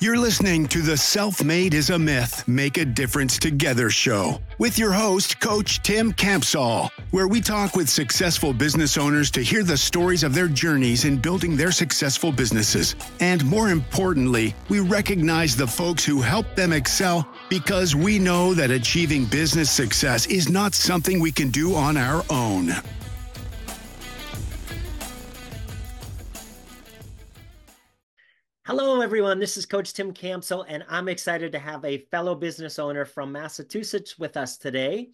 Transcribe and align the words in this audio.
You're 0.00 0.18
listening 0.18 0.66
to 0.68 0.82
the 0.82 0.96
Self 0.96 1.44
Made 1.44 1.72
is 1.72 1.90
a 1.90 1.98
Myth, 1.98 2.46
Make 2.48 2.78
a 2.78 2.84
Difference 2.84 3.38
Together 3.38 3.90
show 3.90 4.40
with 4.58 4.76
your 4.76 4.90
host, 4.90 5.38
Coach 5.38 5.82
Tim 5.84 6.12
Campsall, 6.12 6.90
where 7.12 7.28
we 7.28 7.40
talk 7.40 7.76
with 7.76 7.88
successful 7.88 8.52
business 8.52 8.98
owners 8.98 9.30
to 9.30 9.40
hear 9.40 9.62
the 9.62 9.76
stories 9.76 10.24
of 10.24 10.34
their 10.34 10.48
journeys 10.48 11.04
in 11.04 11.18
building 11.18 11.56
their 11.56 11.70
successful 11.70 12.32
businesses. 12.32 12.96
And 13.20 13.44
more 13.44 13.70
importantly, 13.70 14.56
we 14.68 14.80
recognize 14.80 15.54
the 15.54 15.66
folks 15.66 16.04
who 16.04 16.20
help 16.20 16.56
them 16.56 16.72
excel 16.72 17.28
because 17.48 17.94
we 17.94 18.18
know 18.18 18.52
that 18.52 18.72
achieving 18.72 19.26
business 19.26 19.70
success 19.70 20.26
is 20.26 20.48
not 20.48 20.74
something 20.74 21.20
we 21.20 21.32
can 21.32 21.50
do 21.50 21.76
on 21.76 21.96
our 21.96 22.24
own. 22.30 22.72
Hello, 28.66 29.02
everyone. 29.02 29.38
This 29.38 29.58
is 29.58 29.66
Coach 29.66 29.92
Tim 29.92 30.14
Campsall, 30.14 30.64
and 30.66 30.86
I'm 30.88 31.10
excited 31.10 31.52
to 31.52 31.58
have 31.58 31.84
a 31.84 32.06
fellow 32.10 32.34
business 32.34 32.78
owner 32.78 33.04
from 33.04 33.30
Massachusetts 33.30 34.18
with 34.18 34.38
us 34.38 34.56
today. 34.56 35.10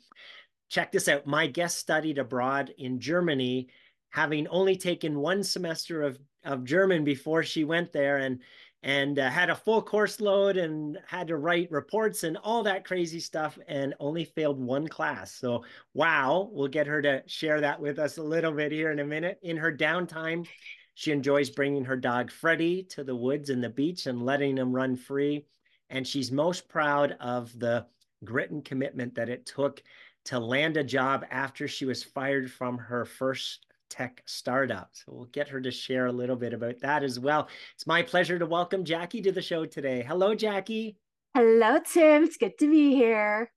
Check 0.68 0.92
this 0.92 1.08
out. 1.08 1.26
My 1.26 1.48
guest 1.48 1.78
studied 1.78 2.18
abroad 2.18 2.72
in 2.78 3.00
Germany, 3.00 3.66
having 4.10 4.46
only 4.46 4.76
taken 4.76 5.18
one 5.18 5.42
semester 5.42 6.04
of, 6.04 6.16
of 6.44 6.62
German 6.62 7.02
before 7.02 7.42
she 7.42 7.64
went 7.64 7.92
there 7.92 8.18
and 8.18 8.38
and 8.84 9.18
uh, 9.18 9.28
had 9.28 9.50
a 9.50 9.56
full 9.56 9.82
course 9.82 10.20
load 10.20 10.56
and 10.56 10.96
had 11.06 11.26
to 11.26 11.36
write 11.36 11.72
reports 11.72 12.22
and 12.22 12.36
all 12.38 12.62
that 12.62 12.86
crazy 12.86 13.20
stuff 13.20 13.58
and 13.66 13.94
only 13.98 14.24
failed 14.24 14.58
one 14.58 14.86
class. 14.86 15.34
So, 15.34 15.64
wow, 15.92 16.48
we'll 16.52 16.68
get 16.68 16.86
her 16.86 17.02
to 17.02 17.22
share 17.26 17.60
that 17.60 17.80
with 17.80 17.98
us 17.98 18.16
a 18.16 18.22
little 18.22 18.52
bit 18.52 18.72
here 18.72 18.92
in 18.92 19.00
a 19.00 19.04
minute. 19.04 19.38
In 19.42 19.58
her 19.58 19.76
downtime, 19.76 20.46
she 20.94 21.12
enjoys 21.12 21.50
bringing 21.50 21.84
her 21.84 21.96
dog 21.96 22.30
Freddy 22.30 22.82
to 22.84 23.04
the 23.04 23.16
woods 23.16 23.50
and 23.50 23.62
the 23.62 23.68
beach 23.68 24.06
and 24.06 24.24
letting 24.24 24.58
him 24.58 24.72
run 24.72 24.96
free. 24.96 25.46
And 25.88 26.06
she's 26.06 26.30
most 26.30 26.68
proud 26.68 27.16
of 27.20 27.58
the 27.58 27.86
grit 28.24 28.50
and 28.50 28.64
commitment 28.64 29.14
that 29.14 29.28
it 29.28 29.46
took 29.46 29.82
to 30.26 30.38
land 30.38 30.76
a 30.76 30.84
job 30.84 31.24
after 31.30 31.66
she 31.66 31.84
was 31.84 32.04
fired 32.04 32.50
from 32.50 32.78
her 32.78 33.04
first 33.04 33.66
tech 33.88 34.22
startup. 34.26 34.90
So 34.92 35.12
we'll 35.12 35.24
get 35.26 35.48
her 35.48 35.60
to 35.60 35.70
share 35.70 36.06
a 36.06 36.12
little 36.12 36.36
bit 36.36 36.52
about 36.52 36.80
that 36.80 37.02
as 37.02 37.18
well. 37.18 37.48
It's 37.74 37.86
my 37.86 38.02
pleasure 38.02 38.38
to 38.38 38.46
welcome 38.46 38.84
Jacki 38.84 39.22
to 39.24 39.32
the 39.32 39.42
show 39.42 39.66
today. 39.66 40.04
Hello, 40.06 40.34
Jacki. 40.34 40.96
Hello, 41.34 41.78
Tim. 41.84 42.24
It's 42.24 42.36
good 42.36 42.58
to 42.58 42.70
be 42.70 42.94
here. 42.94 43.50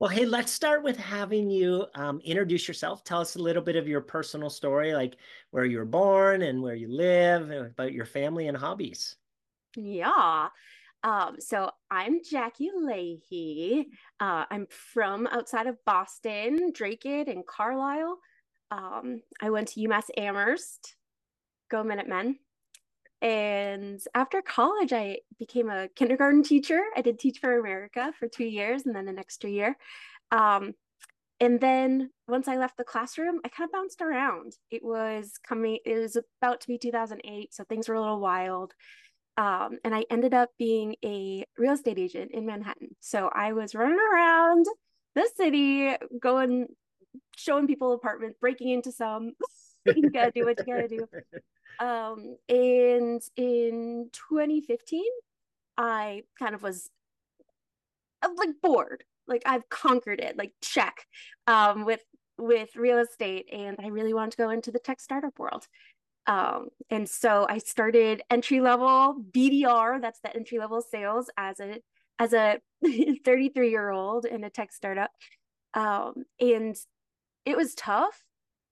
Well, 0.00 0.10
hey, 0.10 0.26
let's 0.26 0.52
start 0.52 0.84
with 0.84 0.96
having 0.96 1.50
you 1.50 1.86
um, 1.96 2.20
introduce 2.24 2.68
yourself. 2.68 3.02
Tell 3.02 3.20
us 3.20 3.34
a 3.34 3.42
little 3.42 3.62
bit 3.62 3.74
of 3.74 3.88
your 3.88 4.00
personal 4.00 4.48
story, 4.48 4.94
like 4.94 5.16
where 5.50 5.64
you 5.64 5.78
were 5.78 5.84
born 5.84 6.42
and 6.42 6.62
where 6.62 6.76
you 6.76 6.86
live, 6.86 7.50
and 7.50 7.66
about 7.66 7.92
your 7.92 8.06
family 8.06 8.46
and 8.46 8.56
hobbies. 8.56 9.16
Yeah. 9.76 10.50
Um, 11.02 11.36
so 11.40 11.72
I'm 11.90 12.20
Jacki 12.20 12.68
Leahy. 12.72 13.88
Uh, 14.20 14.44
I'm 14.48 14.68
from 14.70 15.26
outside 15.26 15.66
of 15.66 15.84
Boston, 15.84 16.70
Dracut 16.72 17.26
and 17.26 17.44
Carlisle. 17.44 18.18
Um, 18.70 19.22
I 19.40 19.50
went 19.50 19.68
to 19.68 19.80
UMass 19.80 20.10
Amherst. 20.16 20.94
Go 21.72 21.82
Minutemen. 21.82 22.38
And 23.20 24.00
after 24.14 24.42
college, 24.42 24.92
I 24.92 25.18
became 25.38 25.70
a 25.70 25.88
kindergarten 25.88 26.42
teacher. 26.42 26.80
I 26.96 27.02
did 27.02 27.18
Teach 27.18 27.38
for 27.40 27.58
America 27.58 28.12
for 28.18 28.28
two 28.28 28.44
years 28.44 28.86
and 28.86 28.94
then 28.94 29.08
an 29.08 29.18
extra 29.18 29.50
year. 29.50 29.76
Um, 30.30 30.74
and 31.40 31.60
then 31.60 32.10
once 32.26 32.48
I 32.48 32.56
left 32.56 32.76
the 32.76 32.84
classroom, 32.84 33.40
I 33.44 33.48
kind 33.48 33.68
of 33.68 33.72
bounced 33.72 34.00
around. 34.00 34.54
It 34.70 34.84
was 34.84 35.32
coming, 35.46 35.78
it 35.84 35.94
was 35.94 36.16
about 36.40 36.60
to 36.62 36.68
be 36.68 36.78
2008. 36.78 37.54
So 37.54 37.64
things 37.64 37.88
were 37.88 37.94
a 37.94 38.00
little 38.00 38.20
wild. 38.20 38.72
Um, 39.36 39.78
and 39.84 39.94
I 39.94 40.04
ended 40.10 40.34
up 40.34 40.50
being 40.58 40.96
a 41.04 41.44
real 41.56 41.74
estate 41.74 41.98
agent 41.98 42.32
in 42.32 42.44
Manhattan. 42.44 42.96
So 43.00 43.30
I 43.32 43.52
was 43.52 43.74
running 43.74 43.98
around 44.12 44.66
the 45.14 45.28
city, 45.36 45.94
going, 46.20 46.66
showing 47.36 47.68
people 47.68 47.92
apartments, 47.92 48.38
breaking 48.40 48.70
into 48.70 48.90
some. 48.90 49.32
you 49.86 50.10
gotta 50.10 50.32
do 50.32 50.44
what 50.44 50.58
you 50.58 50.74
gotta 50.74 50.88
do. 50.88 51.06
Um, 51.80 52.36
and 52.48 53.22
in 53.36 54.10
2015, 54.12 55.02
I 55.76 56.22
kind 56.38 56.54
of 56.54 56.62
was 56.62 56.90
I'm 58.22 58.34
like 58.36 58.60
bored. 58.62 59.04
Like 59.26 59.42
I've 59.46 59.68
conquered 59.68 60.20
it, 60.20 60.36
like 60.36 60.52
check, 60.62 61.06
um, 61.46 61.84
with 61.84 62.02
with 62.38 62.76
real 62.76 62.98
estate, 62.98 63.48
and 63.52 63.76
I 63.82 63.88
really 63.88 64.14
wanted 64.14 64.32
to 64.32 64.36
go 64.38 64.50
into 64.50 64.70
the 64.70 64.78
tech 64.78 65.00
startup 65.00 65.38
world. 65.38 65.66
Um, 66.26 66.68
and 66.90 67.08
so 67.08 67.46
I 67.48 67.58
started 67.58 68.22
entry 68.30 68.60
level 68.60 69.16
BDR. 69.32 70.00
That's 70.00 70.20
the 70.20 70.34
entry 70.34 70.58
level 70.58 70.82
sales 70.82 71.30
as 71.36 71.60
a 71.60 71.80
as 72.18 72.32
a 72.32 72.58
33 73.24 73.70
year 73.70 73.90
old 73.90 74.24
in 74.24 74.44
a 74.44 74.50
tech 74.50 74.72
startup. 74.72 75.10
Um, 75.74 76.24
and 76.40 76.76
it 77.44 77.56
was 77.56 77.74
tough, 77.74 78.24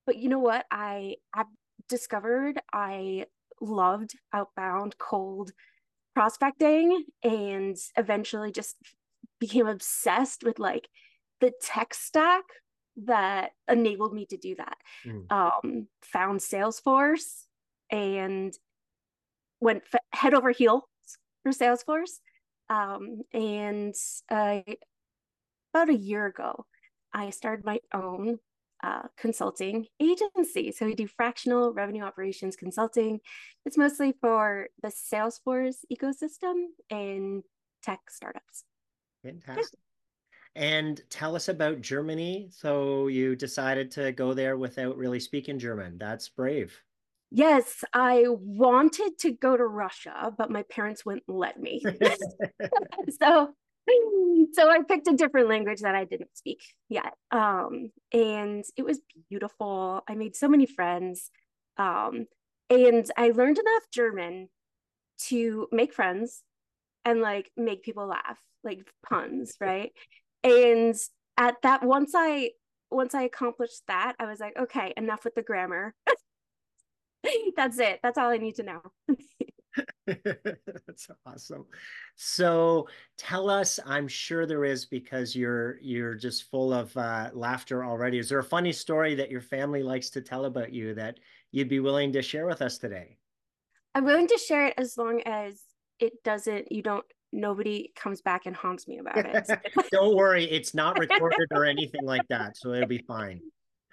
but 0.07 0.17
you 0.17 0.29
know 0.29 0.39
what? 0.39 0.67
I 0.71 1.17
I 1.35 1.45
discovered 1.89 2.61
I 2.73 3.27
loved 3.61 4.15
outbound 4.33 4.97
cold 4.99 5.53
prospecting 6.15 7.05
and 7.23 7.77
eventually 7.97 8.53
just 8.53 8.77
became 9.39 9.67
obsessed 9.67 10.43
with 10.45 10.59
like 10.59 10.89
the 11.41 11.53
tech 11.63 11.95
stack 11.95 12.45
that 13.05 13.51
enabled 13.69 14.15
me 14.15 14.27
to 14.27 14.37
do 14.37 14.55
that. 14.57 14.79
Mm. 15.05 15.31
Um, 15.31 15.89
found 16.03 16.41
Salesforce 16.41 17.45
and 17.91 18.55
went 19.61 19.83
f- 19.93 20.01
head 20.13 20.35
over 20.35 20.51
heels 20.51 20.83
for 21.43 21.53
Salesforce. 21.53 22.19
Um, 22.69 23.23
and 23.33 23.95
uh, 24.31 24.61
about 25.75 25.91
a 25.91 25.97
year 25.97 26.27
ago, 26.27 26.65
I 27.13 27.31
started 27.31 27.65
my 27.65 27.81
own 27.93 28.39
uh, 28.87 29.03
consulting 29.17 29.87
agency. 30.01 30.71
So 30.71 30.87
we 30.87 30.95
do 30.95 31.09
fractional 31.09 31.73
revenue 31.73 32.05
operations 32.05 32.55
consulting. 32.55 33.19
It's 33.65 33.77
mostly 33.77 34.15
for 34.21 34.69
the 34.81 34.89
Salesforce 34.89 35.79
ecosystem 35.93 36.67
and 36.89 37.43
tech 37.83 37.99
startups. 38.09 38.63
Fantastic. 39.25 39.81
And 40.55 41.03
tell 41.11 41.35
us 41.35 41.49
about 41.49 41.81
Germany. 41.81 42.49
So 42.53 43.09
you 43.09 43.35
decided 43.35 43.91
to 43.93 44.13
go 44.13 44.35
there 44.35 44.57
without 44.57 44.97
really 44.97 45.21
speaking 45.21 45.59
German. 45.59 45.99
That's 45.99 46.29
brave. 46.29 46.81
Yes, 47.33 47.83
I 47.93 48.27
wanted 48.29 49.19
to 49.19 49.33
go 49.33 49.57
to 49.57 49.67
Russia, 49.67 50.33
but 50.39 50.49
my 50.49 50.63
parents 50.63 51.05
wouldn't 51.05 51.29
let 51.29 51.61
me. 51.61 51.83
so 53.21 53.53
so 54.53 54.69
I 54.71 54.81
picked 54.87 55.09
a 55.09 55.17
different 55.17 55.49
language 55.49 55.81
that 55.81 55.95
I 55.95 56.05
didn't 56.05 56.37
speak 56.37 56.63
yet. 56.89 57.15
Um, 57.31 57.91
and 58.13 58.65
it 58.77 58.85
was 58.85 59.01
beautiful. 59.29 60.03
I 60.09 60.15
made 60.15 60.37
so 60.37 60.49
many 60.49 60.67
friends. 60.67 61.31
Um, 61.79 62.27
and 62.71 63.09
I 63.17 63.31
learned 63.31 63.59
enough 63.59 63.83
German 63.93 64.49
to 65.29 65.69
make 65.73 65.93
friends 65.95 66.43
and 67.05 67.21
like 67.21 67.51
make 67.57 67.83
people 67.83 68.07
laugh, 68.07 68.39
like 68.65 68.81
puns, 69.09 69.57
right? 69.61 69.93
and 70.45 70.95
at 71.37 71.57
that 71.63 71.83
once 71.85 72.13
I 72.15 72.51
once 72.91 73.15
I 73.15 73.23
accomplished 73.23 73.83
that, 73.89 74.15
I 74.19 74.27
was 74.27 74.39
like, 74.41 74.57
okay, 74.57 74.95
enough 74.97 75.25
with 75.25 75.35
the 75.35 75.43
grammar. 75.43 75.95
That's 77.57 77.79
it. 77.81 78.01
That's 78.03 78.17
all 78.19 78.31
I 78.31 78.37
need 78.39 78.55
to 78.57 78.63
know. 78.63 78.81
That's 80.07 81.09
awesome. 81.27 81.67
So 82.17 82.89
tell 83.19 83.51
us, 83.51 83.79
I'm 83.85 84.09
sure 84.09 84.47
there 84.47 84.65
is 84.65 84.87
because 84.87 85.35
you're 85.35 85.79
you're 85.81 86.15
just 86.15 86.51
full 86.51 86.73
of 86.73 86.97
uh, 86.97 87.31
laughter 87.33 87.85
already. 87.85 88.19
Is 88.19 88.29
there 88.29 88.39
a 88.39 88.45
funny 88.45 88.73
story 88.73 89.15
that 89.17 89.31
your 89.31 89.41
family 89.41 89.83
likes 89.83 90.11
to 90.11 90.21
tell 90.21 90.45
about 90.45 90.73
you 90.73 90.95
that 90.95 91.19
you'd 91.53 91.69
be 91.69 91.81
willing 91.81 92.13
to 92.13 92.23
share 92.23 92.47
with 92.47 92.63
us 92.63 92.79
today? 92.79 93.17
I'm 93.95 94.05
willing 94.05 94.29
to 94.29 94.39
share 94.39 94.67
it 94.67 94.75
as 94.77 94.97
long 94.97 95.23
as 95.27 95.63
it 95.99 96.23
doesn't 96.23 96.71
you 96.71 96.83
don't 96.83 97.05
nobody 97.33 97.93
comes 97.97 98.21
back 98.23 98.47
and 98.47 98.55
haunts 98.55 98.87
me 98.87 98.99
about 98.99 99.19
it. 99.19 99.51
don't 99.91 100.17
worry, 100.17 100.45
it's 100.45 100.75
not 100.75 100.99
recorded 100.99 101.49
or 101.51 101.65
anything 101.65 102.05
like 102.05 102.27
that, 102.29 102.57
so 102.57 102.73
it'll 102.73 102.89
be 102.89 103.05
fine. 103.07 103.41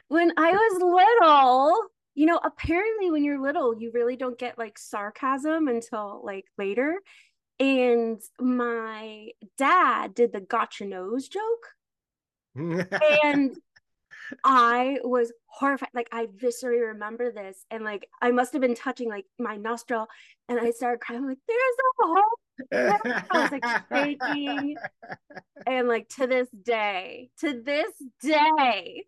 When 0.07 0.31
I 0.37 0.51
was 0.51 0.81
little, 0.81 1.89
you 2.15 2.25
know, 2.25 2.39
apparently 2.43 3.09
when 3.11 3.23
you're 3.23 3.41
little, 3.41 3.75
you 3.75 3.91
really 3.93 4.15
don't 4.15 4.37
get 4.37 4.57
like 4.57 4.77
sarcasm 4.77 5.67
until 5.67 6.21
like 6.23 6.45
later. 6.57 6.95
And 7.59 8.21
my 8.39 9.29
dad 9.57 10.13
did 10.13 10.33
the 10.33 10.41
gotcha 10.41 10.85
nose 10.85 11.27
joke. 11.27 11.67
and 12.55 13.57
I 14.43 14.99
was 15.03 15.31
horrified. 15.47 15.89
Like 15.93 16.09
I 16.11 16.27
viscerally 16.27 16.87
remember 16.87 17.31
this. 17.31 17.65
And 17.71 17.83
like 17.83 18.07
I 18.21 18.31
must 18.31 18.53
have 18.53 18.61
been 18.61 18.75
touching 18.75 19.09
like 19.09 19.25
my 19.39 19.57
nostril 19.57 20.07
and 20.49 20.59
I 20.59 20.71
started 20.71 21.01
crying. 21.01 21.21
I'm 21.21 21.29
like, 21.29 21.37
there's 21.47 21.77
a 21.79 22.05
hole. 22.05 22.23
I 23.31 23.41
was 23.41 23.51
like 23.51 23.65
shaking. 23.91 24.75
And 25.65 25.87
like 25.87 26.09
to 26.09 26.27
this 26.27 26.47
day, 26.49 27.29
to 27.39 27.61
this 27.61 27.91
day. 28.21 29.05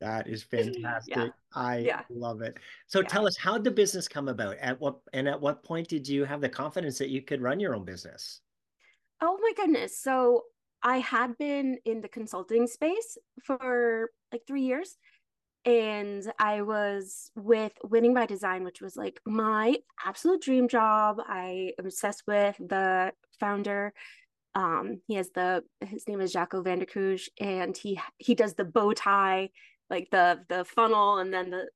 That 0.00 0.28
is 0.28 0.42
fantastic. 0.50 1.16
Yeah. 1.16 1.28
I 1.54 1.78
Yeah. 1.78 2.02
love 2.10 2.42
it. 2.42 2.58
So 2.86 3.00
Yeah. 3.00 3.06
tell 3.06 3.26
us, 3.26 3.36
how 3.36 3.54
did 3.54 3.64
the 3.64 3.70
business 3.70 4.08
come 4.08 4.28
about? 4.28 4.56
At 4.58 4.80
what 4.80 4.98
and 5.12 5.28
at 5.28 5.40
what 5.40 5.62
point 5.64 5.88
did 5.88 6.06
you 6.08 6.24
have 6.24 6.40
the 6.40 6.48
confidence 6.48 6.98
that 6.98 7.08
you 7.08 7.22
could 7.22 7.40
run 7.40 7.60
your 7.60 7.74
own 7.74 7.84
business? 7.84 8.40
Oh 9.20 9.38
my 9.40 9.52
goodness. 9.56 9.98
So 9.98 10.44
I 10.82 10.98
had 10.98 11.38
been 11.38 11.78
in 11.84 12.00
the 12.00 12.08
consulting 12.08 12.66
space 12.66 13.16
for 13.42 14.10
like 14.32 14.42
three 14.46 14.62
years. 14.62 14.96
And 15.64 16.24
I 16.38 16.62
was 16.62 17.32
with 17.34 17.72
Winning 17.82 18.14
by 18.14 18.26
Design, 18.26 18.62
which 18.62 18.80
was 18.80 18.96
like 18.96 19.20
my 19.26 19.76
absolute 20.04 20.40
dream 20.42 20.68
job. 20.68 21.16
I 21.26 21.72
am 21.76 21.86
obsessed 21.86 22.22
with 22.28 22.56
the 22.58 23.12
founder. 23.40 23.92
Um, 24.54 25.00
he 25.08 25.14
has 25.14 25.30
the 25.30 25.64
his 25.80 26.06
name 26.06 26.20
is 26.20 26.32
Jacco 26.32 26.62
van 26.62 26.78
der 26.78 26.86
Kooij, 26.86 27.28
and 27.40 27.76
he 27.76 28.00
he 28.18 28.36
does 28.36 28.54
the 28.54 28.64
bow 28.64 28.92
tie, 28.92 29.50
like 29.90 30.08
the 30.10 30.40
the 30.48 30.64
funnel, 30.64 31.18
and 31.18 31.32
then 31.32 31.50
the 31.50 31.68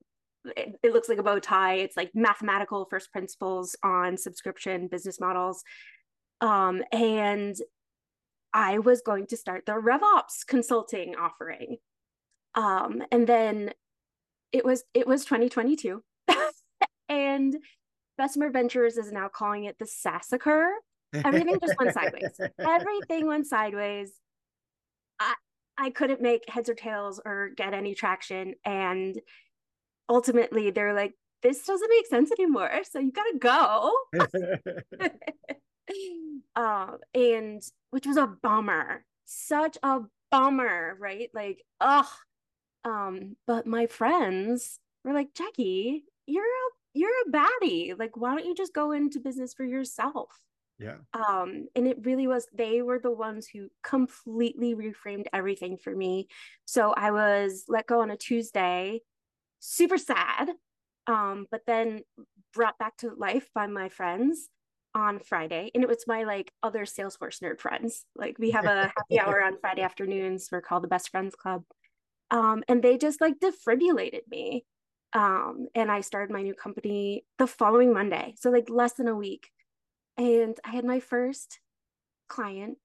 it, 0.57 0.79
it 0.83 0.93
looks 0.93 1.09
like 1.09 1.19
a 1.19 1.23
bow 1.23 1.39
tie. 1.39 1.75
It's 1.75 1.97
like 1.97 2.11
mathematical 2.15 2.87
first 2.89 3.13
principles 3.13 3.77
on 3.83 4.17
subscription 4.17 4.89
business 4.89 5.21
models. 5.21 5.63
Um, 6.41 6.83
and 6.93 7.57
I 8.53 8.79
was 8.79 9.03
going 9.03 9.27
to 9.29 9.37
start 9.37 9.67
the 9.67 9.73
RevOps 9.73 10.47
consulting 10.47 11.15
offering. 11.17 11.77
Um, 12.55 13.03
and 13.13 13.27
then 13.27 13.73
it 14.53 14.65
was 14.65 14.85
it 14.95 15.07
was 15.07 15.25
2022. 15.25 16.03
and 17.09 17.57
Bessemer 18.19 18.51
Ventures 18.51 18.97
is 18.97 19.13
now 19.13 19.29
calling 19.29 19.65
it 19.65 19.79
the 19.79 19.85
SaaSacre. 19.85 20.71
Everything 21.13 21.59
just 21.61 21.79
went 21.79 21.95
sideways. 21.95 22.41
Everything 22.59 23.27
went 23.27 23.47
sideways. 23.47 24.13
I 25.81 25.89
couldn't 25.89 26.21
make 26.21 26.49
heads 26.49 26.69
or 26.69 26.75
tails 26.75 27.21
or 27.25 27.51
get 27.57 27.73
any 27.73 27.95
traction. 27.95 28.55
And 28.67 29.19
ultimately 30.11 30.71
they're 30.71 30.93
like, 30.93 31.15
this 31.43 31.65
doesn't 31.65 31.89
make 31.89 32.07
sense 32.07 32.31
anymore. 32.31 32.83
So 32.91 32.99
you 32.99 33.11
gotta 33.11 33.39
go. 33.39 33.93
um, 36.57 36.99
and 37.15 37.63
which 37.91 38.07
was 38.07 38.19
a 38.19 38.27
bummer, 38.27 39.07
such 39.25 39.79
a 39.83 40.01
bummer, 40.31 40.97
right? 41.01 41.31
Like, 41.33 41.63
ugh. 41.81 42.07
Um, 42.85 43.37
but 43.47 43.67
my 43.67 43.87
friends 43.87 44.79
were 45.03 45.15
like, 45.15 45.33
Jacki, 45.33 46.03
you're 46.27 46.45
a 46.45 46.71
you're 46.93 47.11
a 47.27 47.31
baddie. 47.31 47.99
Like, 47.99 48.17
why 48.17 48.35
don't 48.35 48.47
you 48.47 48.55
just 48.55 48.75
go 48.75 48.93
into 48.93 49.19
business 49.19 49.55
for 49.55 49.65
yourself? 49.65 50.29
Yeah. 50.81 50.97
Um, 51.13 51.67
and 51.77 51.87
it 51.87 51.99
really 52.03 52.27
was 52.27 52.47
they 52.55 52.81
were 52.81 52.99
the 52.99 53.11
ones 53.11 53.47
who 53.47 53.69
completely 53.83 54.75
reframed 54.75 55.27
everything 55.33 55.77
for 55.77 55.95
me. 55.95 56.29
So 56.65 56.93
I 56.97 57.11
was 57.11 57.65
let 57.69 57.87
go 57.87 58.01
on 58.01 58.11
a 58.11 58.17
Tuesday, 58.17 59.03
super 59.61 59.99
sad. 59.99 60.51
Um, 61.07 61.47
but 61.51 61.63
then 61.67 62.03
brought 62.55 62.79
back 62.79 62.97
to 62.99 63.13
life 63.17 63.49
by 63.55 63.67
my 63.67 63.89
friends 63.89 64.49
on 64.95 65.21
Friday. 65.21 65.71
And 65.75 65.85
it 65.85 65.89
was 65.89 66.05
my 66.07 66.25
like 66.25 66.53
other 66.63 66.85
Salesforce 66.85 67.41
nerd 67.43 67.61
friends. 67.61 68.05
Like 68.17 68.39
we 68.39 68.51
have 68.53 68.65
a 68.65 68.93
happy 68.97 69.19
hour 69.21 69.43
on 69.43 69.59
Friday 69.61 69.83
afternoons. 69.83 70.49
We're 70.51 70.61
called 70.61 70.83
the 70.83 70.89
Best 70.89 71.11
Friends 71.11 71.35
Club. 71.35 71.63
Um, 72.31 72.63
and 72.69 72.83
they 72.83 72.97
just 72.97 73.21
like 73.21 73.35
defibrillated 73.39 74.23
me. 74.31 74.65
Um, 75.13 75.67
and 75.75 75.91
I 75.91 76.01
started 76.01 76.33
my 76.33 76.43
new 76.43 76.55
company 76.55 77.25
the 77.39 77.47
following 77.47 77.93
Monday. 77.93 78.35
So 78.39 78.51
like 78.51 78.71
less 78.71 78.95
than 78.95 79.09
a 79.09 79.15
week. 79.15 79.51
And 80.21 80.55
I 80.67 80.73
had 80.73 80.85
my 80.85 81.01
first 81.01 81.61
client 82.29 82.77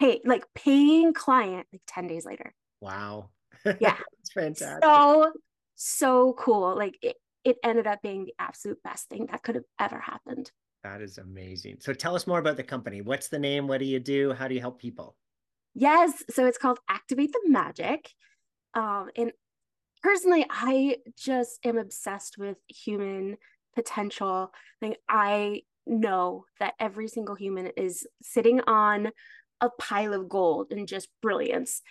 pay 0.00 0.20
like 0.24 0.44
paying 0.56 1.14
client 1.14 1.68
like 1.72 1.82
10 1.86 2.08
days 2.08 2.26
later. 2.26 2.52
Wow. 2.80 3.30
Yeah. 3.80 3.96
It's 4.20 4.32
fantastic. 4.32 4.82
So 4.82 5.32
so 5.76 6.34
cool. 6.36 6.76
Like 6.76 6.98
it, 7.00 7.16
it 7.44 7.56
ended 7.62 7.86
up 7.86 8.02
being 8.02 8.24
the 8.24 8.34
absolute 8.40 8.82
best 8.82 9.08
thing 9.08 9.26
that 9.30 9.44
could 9.44 9.54
have 9.54 9.64
ever 9.78 10.00
happened. 10.00 10.50
That 10.82 11.00
is 11.00 11.18
amazing. 11.18 11.76
So 11.78 11.94
tell 11.94 12.16
us 12.16 12.26
more 12.26 12.40
about 12.40 12.56
the 12.56 12.64
company. 12.64 13.02
What's 13.02 13.28
the 13.28 13.38
name? 13.38 13.68
What 13.68 13.78
do 13.78 13.86
you 13.86 14.00
do? 14.00 14.32
How 14.32 14.48
do 14.48 14.54
you 14.56 14.60
help 14.60 14.80
people? 14.80 15.16
Yes. 15.74 16.24
So 16.30 16.44
it's 16.44 16.58
called 16.58 16.80
Activate 16.88 17.32
the 17.32 17.48
Magic. 17.48 18.10
Um, 18.74 19.10
and 19.16 19.30
personally, 20.02 20.44
I 20.50 20.96
just 21.16 21.60
am 21.64 21.78
obsessed 21.78 22.36
with 22.36 22.56
human 22.66 23.36
potential. 23.76 24.52
Like 24.82 24.98
I 25.08 25.62
know 25.88 26.44
that 26.60 26.74
every 26.78 27.08
single 27.08 27.34
human 27.34 27.70
is 27.76 28.06
sitting 28.22 28.60
on 28.60 29.10
a 29.60 29.70
pile 29.70 30.14
of 30.14 30.28
gold 30.28 30.68
and 30.70 30.86
just 30.86 31.08
brilliance. 31.20 31.82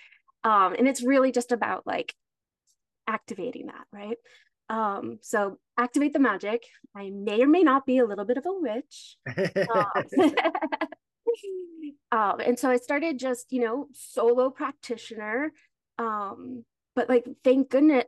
Um, 0.44 0.74
and 0.78 0.88
it's 0.88 1.04
really 1.04 1.32
just 1.32 1.52
about 1.52 1.86
like 1.86 2.14
activating 3.08 3.68
that, 3.68 3.86
right? 3.92 4.18
Um, 4.70 5.20
so 5.22 5.60
activate 5.78 6.14
the 6.14 6.20
magic. 6.20 6.64
I 6.96 7.10
may 7.10 7.42
or 7.42 7.48
may 7.48 7.64
not 7.64 7.86
be 7.86 7.98
a 8.00 8.06
little 8.06 8.26
bit 8.26 8.38
of 8.38 8.46
a 8.46 8.54
witch. 8.54 9.18
Um, 9.74 10.36
um, 12.12 12.40
and 12.40 12.58
so 12.58 12.70
I 12.70 12.78
started 12.78 13.20
just, 13.20 13.52
you 13.52 13.62
know, 13.62 13.88
solo 13.94 14.50
practitioner. 14.50 15.52
Um, 16.00 16.64
but 16.96 17.10
like, 17.10 17.26
thank 17.44 17.70
goodness, 17.70 18.06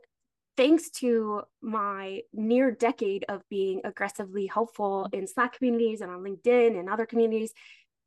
thanks 0.56 0.90
to 0.90 1.42
my 1.62 2.20
near 2.32 2.70
decade 2.70 3.24
of 3.28 3.42
being 3.48 3.80
aggressively 3.84 4.46
helpful 4.46 5.08
in 5.12 5.26
Slack 5.26 5.56
communities 5.56 6.00
and 6.00 6.10
on 6.10 6.22
LinkedIn 6.22 6.78
and 6.78 6.88
other 6.88 7.06
communities, 7.06 7.52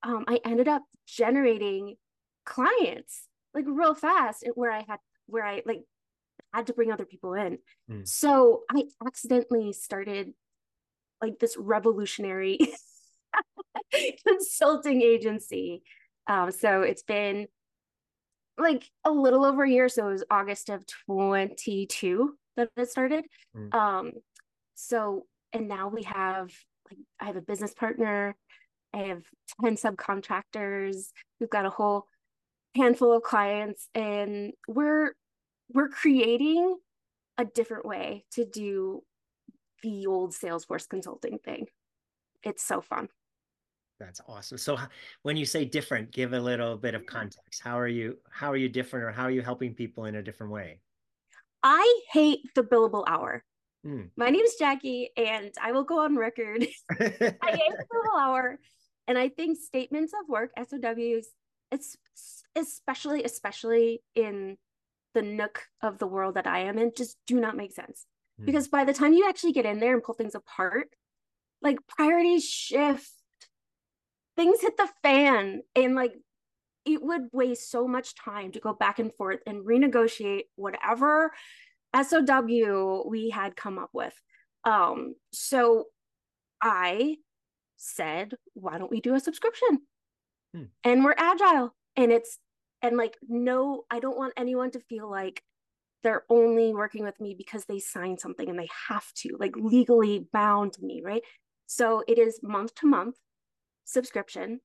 um, 0.03 0.25
I 0.27 0.39
ended 0.45 0.67
up 0.67 0.83
generating 1.07 1.95
clients 2.45 3.27
like 3.53 3.65
real 3.67 3.95
fast 3.95 4.47
where 4.55 4.71
I 4.71 4.83
had, 4.87 4.99
where 5.27 5.45
I 5.45 5.61
like 5.65 5.83
had 6.53 6.67
to 6.67 6.73
bring 6.73 6.91
other 6.91 7.05
people 7.05 7.33
in. 7.33 7.57
Mm. 7.89 8.07
So 8.07 8.63
I 8.69 8.83
accidentally 9.05 9.73
started 9.73 10.33
like 11.21 11.39
this 11.39 11.57
revolutionary 11.57 12.59
consulting 14.27 15.01
agency. 15.01 15.83
Um, 16.27 16.51
so 16.51 16.81
it's 16.81 17.03
been 17.03 17.47
like 18.57 18.89
a 19.05 19.11
little 19.11 19.45
over 19.45 19.63
a 19.63 19.69
year. 19.69 19.89
So 19.89 20.07
it 20.07 20.13
was 20.13 20.23
August 20.29 20.69
of 20.69 20.85
22 21.07 22.35
that 22.57 22.69
it 22.77 22.89
started. 22.89 23.25
Mm. 23.55 23.73
Um, 23.73 24.11
so, 24.75 25.25
and 25.51 25.67
now 25.67 25.87
we 25.87 26.03
have 26.03 26.51
like, 26.89 26.99
I 27.19 27.25
have 27.25 27.35
a 27.35 27.41
business 27.41 27.73
partner, 27.73 28.35
I 28.93 28.97
have 29.03 29.23
10 29.61 29.75
subcontractors, 29.75 31.07
we've 31.39 31.49
got 31.49 31.65
a 31.65 31.69
whole 31.69 32.07
handful 32.75 33.15
of 33.15 33.23
clients, 33.23 33.87
and 33.93 34.53
we're 34.67 35.13
we're 35.69 35.89
creating 35.89 36.77
a 37.37 37.45
different 37.45 37.85
way 37.85 38.25
to 38.31 38.45
do 38.45 39.03
the 39.81 40.07
old 40.07 40.33
Salesforce 40.33 40.87
consulting 40.87 41.39
thing. 41.39 41.67
It's 42.43 42.63
so 42.63 42.81
fun. 42.81 43.09
That's 44.03 44.21
awesome. 44.27 44.57
So 44.57 44.77
when 45.21 45.37
you 45.37 45.45
say 45.45 45.63
different, 45.65 46.11
give 46.11 46.33
a 46.33 46.39
little 46.39 46.75
bit 46.77 46.93
of 46.93 47.05
context. 47.05 47.61
How 47.63 47.79
are 47.79 47.87
you 47.87 48.17
how 48.29 48.51
are 48.51 48.57
you 48.57 48.69
different 48.69 49.05
or 49.05 49.11
how 49.11 49.23
are 49.23 49.31
you 49.31 49.41
helping 49.41 49.73
people 49.73 50.05
in 50.05 50.15
a 50.15 50.21
different 50.21 50.51
way? 50.51 50.79
I 51.63 52.01
hate 52.11 52.41
the 52.55 52.63
billable 52.63 53.05
hour. 53.07 53.43
Mm. 53.85 54.09
My 54.17 54.29
name 54.29 54.43
is 54.43 54.55
Jacki, 54.59 55.07
and 55.15 55.53
I 55.61 55.71
will 55.71 55.83
go 55.83 55.99
on 55.99 56.17
record. 56.17 56.65
I 56.91 56.97
hate 56.99 57.31
the 57.39 57.85
billable 57.93 58.21
hour. 58.21 58.59
And 59.07 59.17
I 59.17 59.29
think 59.29 59.57
statements 59.57 60.13
of 60.13 60.29
work, 60.29 60.51
SOWs, 60.57 61.27
it's 61.71 61.97
especially, 62.55 63.23
especially 63.23 64.01
in 64.15 64.57
the 65.13 65.21
nook 65.21 65.63
of 65.81 65.99
the 65.99 66.07
world 66.07 66.35
that 66.35 66.47
I 66.47 66.59
am 66.59 66.77
in, 66.77 66.91
just 66.95 67.17
do 67.27 67.39
not 67.39 67.57
make 67.57 67.73
sense. 67.73 68.05
Mm. 68.41 68.45
Because 68.45 68.67
by 68.67 68.83
the 68.83 68.93
time 68.93 69.13
you 69.13 69.27
actually 69.27 69.53
get 69.53 69.65
in 69.65 69.79
there 69.79 69.93
and 69.93 70.03
pull 70.03 70.15
things 70.15 70.35
apart, 70.35 70.89
like 71.61 71.77
priorities 71.87 72.45
shift, 72.45 73.09
things 74.35 74.61
hit 74.61 74.77
the 74.77 74.89
fan, 75.01 75.61
and 75.75 75.95
like 75.95 76.13
it 76.85 77.01
would 77.01 77.29
waste 77.31 77.71
so 77.71 77.87
much 77.87 78.15
time 78.15 78.51
to 78.51 78.59
go 78.59 78.73
back 78.73 78.99
and 78.99 79.13
forth 79.13 79.39
and 79.47 79.65
renegotiate 79.65 80.43
whatever 80.55 81.31
SOW 81.95 83.05
we 83.07 83.29
had 83.29 83.55
come 83.55 83.77
up 83.77 83.91
with. 83.93 84.13
Um, 84.65 85.15
so 85.31 85.85
I 86.61 87.17
said, 87.77 88.33
why 88.53 88.77
don't 88.77 88.91
we 88.91 89.01
do 89.01 89.15
a 89.15 89.19
subscription? 89.19 89.79
Hmm. 90.53 90.63
And 90.83 91.03
we're 91.03 91.15
agile. 91.17 91.73
And 91.95 92.11
it's, 92.11 92.37
and 92.81 92.97
like, 92.97 93.17
no, 93.27 93.83
I 93.89 93.99
don't 93.99 94.17
want 94.17 94.33
anyone 94.35 94.71
to 94.71 94.79
feel 94.79 95.09
like 95.09 95.41
they're 96.01 96.23
only 96.29 96.73
working 96.73 97.03
with 97.03 97.19
me 97.21 97.33
because 97.37 97.65
they 97.65 97.79
signed 97.79 98.19
something 98.19 98.49
and 98.49 98.59
they 98.59 98.69
have 98.89 99.05
to, 99.15 99.37
like, 99.39 99.55
legally 99.55 100.27
bound 100.33 100.75
me, 100.81 101.01
right? 101.03 101.21
So 101.67 102.03
it 102.07 102.17
is 102.17 102.41
month 102.43 102.75
to 102.75 102.87
month 102.87 103.15
subscription. 103.85 104.59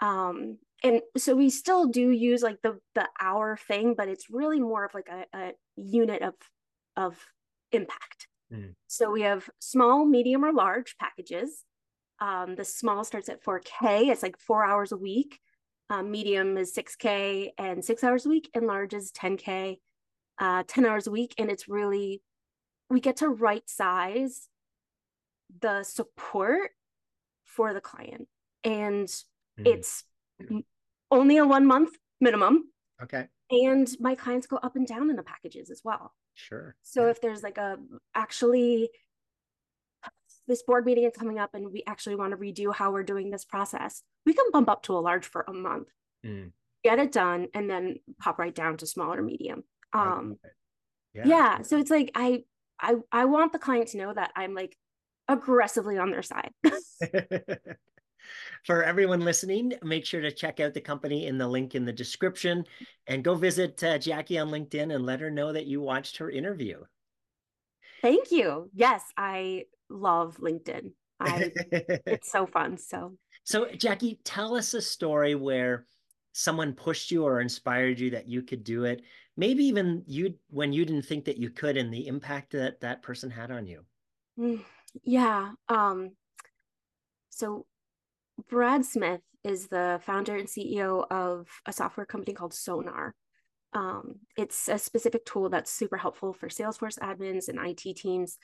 Um, 0.00 0.58
and 0.84 1.00
so 1.16 1.34
we 1.34 1.50
still 1.50 1.86
do 1.86 2.10
use 2.10 2.42
like 2.42 2.62
the 2.62 2.78
the 2.94 3.08
hour 3.20 3.56
thing, 3.56 3.94
but 3.96 4.08
it's 4.08 4.30
really 4.30 4.60
more 4.60 4.84
of 4.84 4.94
like 4.94 5.08
a, 5.08 5.24
a 5.36 5.52
unit 5.76 6.22
of 6.22 6.34
of 6.96 7.18
impact. 7.72 8.28
Mm. 8.52 8.74
So 8.86 9.10
we 9.10 9.22
have 9.22 9.48
small, 9.60 10.04
medium, 10.06 10.44
or 10.44 10.52
large 10.52 10.96
packages. 10.98 11.64
Um, 12.20 12.56
the 12.56 12.64
small 12.64 13.04
starts 13.04 13.28
at 13.28 13.44
4K. 13.44 14.08
It's 14.10 14.22
like 14.22 14.38
four 14.38 14.64
hours 14.64 14.92
a 14.92 14.96
week. 14.96 15.38
Um, 15.90 16.10
medium 16.10 16.56
is 16.58 16.74
6K 16.74 17.50
and 17.58 17.84
six 17.84 18.02
hours 18.04 18.26
a 18.26 18.28
week, 18.28 18.50
and 18.54 18.66
large 18.66 18.94
is 18.94 19.12
10K. 19.12 19.78
uh, 20.38 20.62
10 20.66 20.86
hours 20.86 21.06
a 21.06 21.10
week. 21.10 21.34
And 21.38 21.50
it's 21.50 21.68
really, 21.68 22.22
we 22.90 23.00
get 23.00 23.16
to 23.18 23.28
right 23.28 23.68
size 23.68 24.48
the 25.60 25.82
support 25.82 26.70
for 27.44 27.74
the 27.74 27.80
client. 27.80 28.28
And 28.64 29.08
mm. 29.08 29.66
it's 29.66 30.04
only 31.10 31.36
a 31.36 31.46
one 31.46 31.66
month 31.66 31.90
minimum. 32.20 32.64
Okay. 33.02 33.26
And 33.50 33.88
my 34.00 34.14
clients 34.14 34.46
go 34.46 34.56
up 34.56 34.76
and 34.76 34.86
down 34.86 35.10
in 35.10 35.16
the 35.16 35.22
packages 35.22 35.70
as 35.70 35.80
well. 35.84 36.12
Sure. 36.34 36.76
So 36.82 37.04
yeah. 37.04 37.10
if 37.10 37.20
there's 37.20 37.42
like 37.42 37.58
a 37.58 37.78
actually 38.14 38.90
this 40.46 40.62
board 40.62 40.86
meeting 40.86 41.04
is 41.04 41.12
coming 41.16 41.38
up 41.38 41.54
and 41.54 41.70
we 41.70 41.82
actually 41.86 42.16
want 42.16 42.30
to 42.32 42.36
redo 42.36 42.74
how 42.74 42.90
we're 42.90 43.02
doing 43.02 43.30
this 43.30 43.44
process, 43.44 44.02
we 44.24 44.32
can 44.32 44.46
bump 44.52 44.68
up 44.68 44.82
to 44.84 44.96
a 44.96 45.00
large 45.00 45.26
for 45.26 45.44
a 45.46 45.52
month, 45.52 45.88
mm. 46.24 46.50
get 46.84 46.98
it 46.98 47.12
done, 47.12 47.48
and 47.54 47.68
then 47.68 47.96
pop 48.18 48.38
right 48.38 48.54
down 48.54 48.76
to 48.78 48.86
smaller 48.86 49.22
medium. 49.22 49.64
Um 49.92 50.38
yeah. 51.14 51.22
yeah. 51.26 51.62
So 51.62 51.78
it's 51.78 51.90
like 51.90 52.10
I 52.14 52.44
I 52.80 52.96
I 53.10 53.24
want 53.24 53.52
the 53.52 53.58
client 53.58 53.88
to 53.88 53.98
know 53.98 54.12
that 54.12 54.32
I'm 54.36 54.54
like 54.54 54.76
aggressively 55.28 55.98
on 55.98 56.10
their 56.10 56.22
side. 56.22 56.52
For 58.64 58.82
everyone 58.82 59.20
listening, 59.20 59.74
make 59.82 60.04
sure 60.04 60.20
to 60.20 60.30
check 60.30 60.60
out 60.60 60.74
the 60.74 60.80
company 60.80 61.26
in 61.26 61.38
the 61.38 61.48
link 61.48 61.74
in 61.74 61.84
the 61.84 61.92
description 61.92 62.64
and 63.06 63.24
go 63.24 63.34
visit 63.34 63.82
uh, 63.82 63.98
Jacki 63.98 64.40
on 64.40 64.50
LinkedIn 64.50 64.94
and 64.94 65.06
let 65.06 65.20
her 65.20 65.30
know 65.30 65.52
that 65.52 65.66
you 65.66 65.80
watched 65.80 66.18
her 66.18 66.30
interview. 66.30 66.82
Thank 68.02 68.30
you. 68.30 68.70
Yes, 68.74 69.02
I 69.16 69.64
love 69.88 70.36
LinkedIn. 70.38 70.92
I, 71.20 71.50
it's 72.06 72.30
so 72.30 72.46
fun. 72.46 72.78
So, 72.78 73.16
so 73.44 73.66
Jacki, 73.66 74.18
tell 74.24 74.54
us 74.54 74.74
a 74.74 74.82
story 74.82 75.34
where 75.34 75.86
someone 76.32 76.72
pushed 76.72 77.10
you 77.10 77.24
or 77.24 77.40
inspired 77.40 77.98
you 77.98 78.10
that 78.10 78.28
you 78.28 78.42
could 78.42 78.62
do 78.62 78.84
it. 78.84 79.02
Maybe 79.36 79.64
even 79.64 80.02
you 80.06 80.34
when 80.50 80.72
you 80.72 80.84
didn't 80.84 81.06
think 81.06 81.24
that 81.26 81.36
you 81.36 81.50
could, 81.50 81.76
and 81.76 81.92
the 81.92 82.06
impact 82.06 82.52
that 82.52 82.80
that 82.80 83.02
person 83.02 83.30
had 83.30 83.50
on 83.50 83.66
you. 83.66 83.84
Mm, 84.38 84.64
yeah. 85.04 85.52
Um. 85.68 86.12
So, 87.30 87.66
Brad 88.48 88.84
Smith 88.84 89.20
is 89.44 89.68
the 89.68 90.00
founder 90.02 90.36
and 90.36 90.48
CEO 90.48 91.06
of 91.10 91.48
a 91.66 91.72
software 91.72 92.06
company 92.06 92.34
called 92.34 92.54
Sonar. 92.54 93.14
Um, 93.72 94.16
it's 94.36 94.68
a 94.68 94.78
specific 94.78 95.24
tool 95.24 95.48
that's 95.48 95.70
super 95.70 95.96
helpful 95.96 96.32
for 96.32 96.48
Salesforce 96.48 96.98
admins 96.98 97.48
and 97.48 97.58
IT 97.58 97.96
teams. 97.96 98.38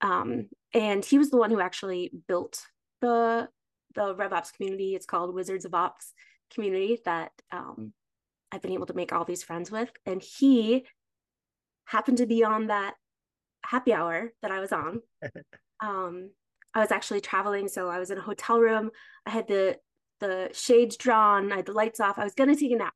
Um, 0.00 0.48
and 0.72 1.04
he 1.04 1.18
was 1.18 1.30
the 1.30 1.36
one 1.36 1.50
who 1.50 1.60
actually 1.60 2.10
built 2.28 2.66
the 3.00 3.48
the 3.94 4.14
RevOps 4.14 4.52
community. 4.52 4.94
It's 4.94 5.06
called 5.06 5.34
Wizards 5.34 5.64
of 5.64 5.74
Ops 5.74 6.12
community 6.54 7.00
that 7.04 7.32
um, 7.50 7.92
I've 8.52 8.62
been 8.62 8.72
able 8.72 8.86
to 8.86 8.94
make 8.94 9.12
all 9.12 9.24
these 9.24 9.42
friends 9.42 9.70
with. 9.70 9.90
And 10.06 10.22
he 10.22 10.86
happened 11.86 12.18
to 12.18 12.26
be 12.26 12.44
on 12.44 12.68
that 12.68 12.94
happy 13.64 13.92
hour 13.92 14.32
that 14.42 14.50
I 14.50 14.60
was 14.60 14.72
on. 14.72 15.00
um, 15.80 16.30
I 16.74 16.80
was 16.80 16.90
actually 16.90 17.20
traveling, 17.20 17.68
so 17.68 17.88
I 17.88 17.98
was 17.98 18.10
in 18.10 18.18
a 18.18 18.22
hotel 18.22 18.60
room. 18.60 18.90
I 19.26 19.30
had 19.30 19.48
the 19.48 19.78
the 20.20 20.50
shades 20.52 20.96
drawn, 20.96 21.50
I 21.50 21.56
had 21.56 21.66
the 21.66 21.72
lights 21.72 21.98
off. 21.98 22.18
I 22.18 22.24
was 22.24 22.34
gonna 22.34 22.56
take 22.56 22.72
a 22.72 22.76
nap. 22.76 22.94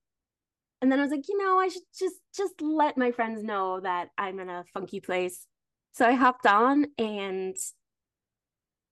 And 0.82 0.92
then 0.92 0.98
I 0.98 1.02
was 1.02 1.10
like, 1.10 1.28
you 1.28 1.38
know, 1.38 1.58
I 1.58 1.68
should 1.68 1.82
just 1.98 2.16
just 2.36 2.60
let 2.60 2.98
my 2.98 3.10
friends 3.10 3.42
know 3.42 3.80
that 3.80 4.08
I'm 4.18 4.38
in 4.38 4.50
a 4.50 4.64
funky 4.74 5.00
place. 5.00 5.46
So 5.92 6.06
I 6.06 6.12
hopped 6.12 6.46
on 6.46 6.86
and 6.98 7.56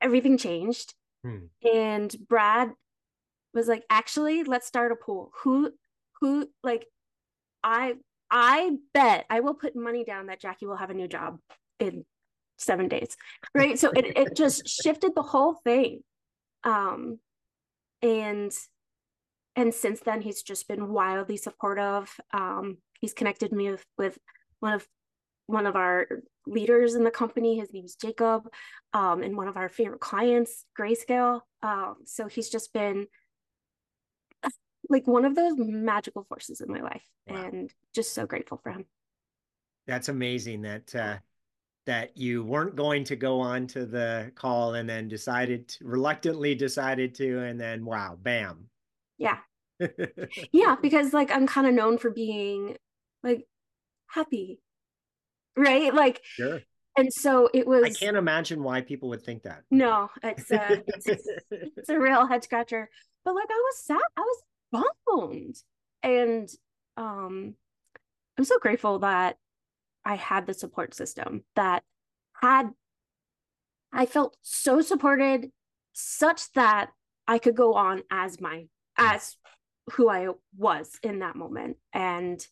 everything 0.00 0.38
changed. 0.38 0.94
Hmm. 1.24 1.46
And 1.62 2.14
Brad 2.28 2.70
was 3.54 3.68
like, 3.68 3.84
actually, 3.90 4.44
let's 4.44 4.66
start 4.66 4.92
a 4.92 4.96
pool. 4.96 5.32
Who 5.42 5.72
who 6.20 6.48
like 6.62 6.86
I 7.62 7.94
I 8.30 8.76
bet 8.94 9.26
I 9.28 9.40
will 9.40 9.54
put 9.54 9.76
money 9.76 10.04
down 10.04 10.26
that 10.26 10.40
Jacki 10.40 10.66
will 10.66 10.76
have 10.76 10.90
a 10.90 10.94
new 10.94 11.08
job 11.08 11.38
in 11.78 12.04
seven 12.58 12.88
days. 12.88 13.16
Right. 13.54 13.78
so 13.78 13.90
it, 13.90 14.16
it 14.16 14.36
just 14.36 14.68
shifted 14.82 15.14
the 15.14 15.22
whole 15.22 15.54
thing. 15.54 16.02
Um 16.64 17.18
and 18.02 18.52
and 19.56 19.72
since 19.72 20.00
then 20.00 20.20
he's 20.20 20.42
just 20.42 20.68
been 20.68 20.88
wildly 20.88 21.36
supportive 21.36 22.14
um, 22.32 22.78
he's 23.00 23.14
connected 23.14 23.52
me 23.52 23.70
with, 23.70 23.84
with 23.96 24.18
one 24.60 24.74
of 24.74 24.86
one 25.46 25.66
of 25.66 25.76
our 25.76 26.06
leaders 26.46 26.94
in 26.94 27.04
the 27.04 27.10
company 27.10 27.58
his 27.58 27.72
name's 27.72 27.94
jacob 27.94 28.48
um, 28.92 29.22
and 29.22 29.36
one 29.36 29.48
of 29.48 29.56
our 29.56 29.68
favorite 29.68 30.00
clients 30.00 30.64
grayscale 30.78 31.40
um, 31.62 31.96
so 32.04 32.26
he's 32.26 32.48
just 32.48 32.72
been 32.72 33.06
like 34.88 35.06
one 35.06 35.24
of 35.24 35.34
those 35.34 35.54
magical 35.56 36.24
forces 36.24 36.60
in 36.60 36.70
my 36.70 36.80
life 36.80 37.04
wow. 37.28 37.44
and 37.44 37.70
just 37.94 38.12
so 38.14 38.26
grateful 38.26 38.58
for 38.62 38.72
him 38.72 38.84
that's 39.86 40.08
amazing 40.08 40.62
that 40.62 40.94
uh, 40.94 41.16
that 41.86 42.16
you 42.16 42.44
weren't 42.44 42.76
going 42.76 43.04
to 43.04 43.16
go 43.16 43.40
on 43.40 43.66
to 43.66 43.86
the 43.86 44.30
call 44.34 44.74
and 44.74 44.88
then 44.88 45.08
decided 45.08 45.68
to, 45.68 45.84
reluctantly 45.84 46.54
decided 46.54 47.14
to 47.14 47.40
and 47.40 47.60
then 47.60 47.84
wow 47.84 48.16
bam 48.22 48.68
yeah. 49.22 49.38
yeah, 50.52 50.76
because 50.80 51.12
like 51.12 51.30
I'm 51.30 51.46
kind 51.46 51.66
of 51.66 51.74
known 51.74 51.98
for 51.98 52.10
being 52.10 52.76
like 53.22 53.46
happy. 54.06 54.60
Right? 55.56 55.94
Like 55.94 56.20
Sure. 56.24 56.60
And 56.96 57.12
so 57.12 57.48
it 57.54 57.66
was 57.66 57.84
I 57.84 57.90
can't 57.90 58.16
imagine 58.16 58.62
why 58.62 58.82
people 58.82 59.08
would 59.10 59.22
think 59.22 59.44
that. 59.44 59.62
No, 59.70 60.10
it's 60.22 60.50
a 60.50 60.82
it's, 60.86 61.06
it's 61.50 61.88
a 61.88 61.98
real 61.98 62.26
head 62.26 62.44
scratcher. 62.44 62.90
But 63.24 63.34
like 63.34 63.48
I 63.50 63.54
was 63.54 63.84
sad, 63.84 64.00
I 64.16 64.20
was 64.20 64.42
bummed. 65.06 65.56
And 66.02 66.48
um 66.96 67.54
I'm 68.36 68.44
so 68.44 68.58
grateful 68.58 68.98
that 69.00 69.36
I 70.04 70.16
had 70.16 70.46
the 70.46 70.54
support 70.54 70.94
system 70.94 71.44
that 71.56 71.82
had 72.40 72.70
I 73.92 74.06
felt 74.06 74.36
so 74.42 74.80
supported 74.80 75.50
such 75.92 76.50
that 76.52 76.90
I 77.28 77.38
could 77.38 77.56
go 77.56 77.74
on 77.74 78.02
as 78.10 78.40
my 78.40 78.66
as 78.96 79.36
who 79.92 80.08
I 80.08 80.28
was 80.56 80.98
in 81.02 81.20
that 81.20 81.36
moment. 81.36 81.76
And 81.92 82.44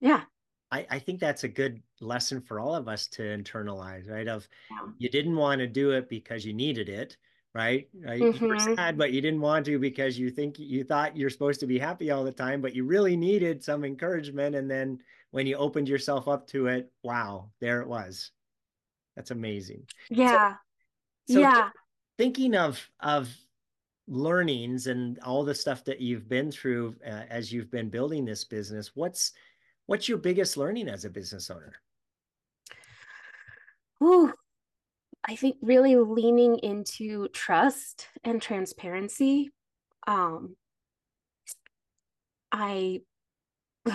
yeah. 0.00 0.22
I, 0.70 0.86
I 0.90 0.98
think 0.98 1.20
that's 1.20 1.44
a 1.44 1.48
good 1.48 1.82
lesson 2.00 2.40
for 2.40 2.58
all 2.58 2.74
of 2.74 2.88
us 2.88 3.06
to 3.08 3.22
internalize, 3.22 4.10
right? 4.10 4.26
Of 4.26 4.48
yeah. 4.70 4.88
you 4.98 5.08
didn't 5.08 5.36
want 5.36 5.60
to 5.60 5.66
do 5.66 5.92
it 5.92 6.08
because 6.08 6.44
you 6.44 6.52
needed 6.52 6.88
it, 6.88 7.16
right? 7.54 7.88
right? 7.94 8.20
Mm-hmm. 8.20 8.44
You 8.44 8.50
were 8.50 8.56
mm-hmm. 8.56 8.74
sad, 8.74 8.98
but 8.98 9.12
you 9.12 9.20
didn't 9.20 9.40
want 9.40 9.66
to 9.66 9.78
because 9.78 10.18
you 10.18 10.30
think 10.30 10.58
you 10.58 10.82
thought 10.84 11.16
you're 11.16 11.30
supposed 11.30 11.60
to 11.60 11.66
be 11.66 11.78
happy 11.78 12.10
all 12.10 12.24
the 12.24 12.32
time, 12.32 12.60
but 12.60 12.74
you 12.74 12.84
really 12.84 13.16
needed 13.16 13.62
some 13.62 13.84
encouragement. 13.84 14.56
And 14.56 14.70
then 14.70 14.98
when 15.34 15.48
you 15.48 15.56
opened 15.56 15.88
yourself 15.88 16.28
up 16.28 16.46
to 16.46 16.68
it, 16.68 16.92
wow, 17.02 17.50
there 17.60 17.80
it 17.80 17.88
was. 17.88 18.30
That's 19.16 19.32
amazing. 19.32 19.82
Yeah. 20.08 20.54
So, 21.26 21.34
so 21.34 21.40
yeah. 21.40 21.70
Thinking 22.18 22.54
of 22.54 22.80
of 23.00 23.28
learnings 24.06 24.86
and 24.86 25.18
all 25.18 25.42
the 25.42 25.54
stuff 25.54 25.82
that 25.86 26.00
you've 26.00 26.28
been 26.28 26.52
through 26.52 26.94
uh, 27.04 27.22
as 27.28 27.52
you've 27.52 27.70
been 27.70 27.88
building 27.88 28.26
this 28.26 28.44
business 28.44 28.90
what's 28.92 29.32
what's 29.86 30.10
your 30.10 30.18
biggest 30.18 30.58
learning 30.58 30.90
as 30.90 31.06
a 31.06 31.10
business 31.10 31.50
owner 31.50 31.72
Ooh, 34.02 34.30
i 35.26 35.34
think 35.36 35.56
really 35.62 35.96
leaning 35.96 36.58
into 36.58 37.28
trust 37.28 38.08
and 38.24 38.42
transparency 38.42 39.48
um 40.06 40.54
i 42.52 43.00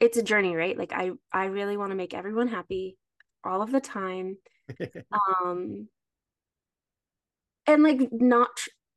it's 0.00 0.16
a 0.16 0.22
journey 0.22 0.54
right? 0.54 0.76
Like 0.76 0.92
i 0.92 1.10
i 1.32 1.46
really 1.46 1.76
want 1.76 1.90
to 1.90 1.96
make 1.96 2.14
everyone 2.14 2.48
happy 2.48 2.96
all 3.44 3.62
of 3.62 3.72
the 3.72 3.80
time. 3.80 4.36
Um 5.44 5.88
and 7.66 7.82
like 7.82 8.08
not 8.12 8.50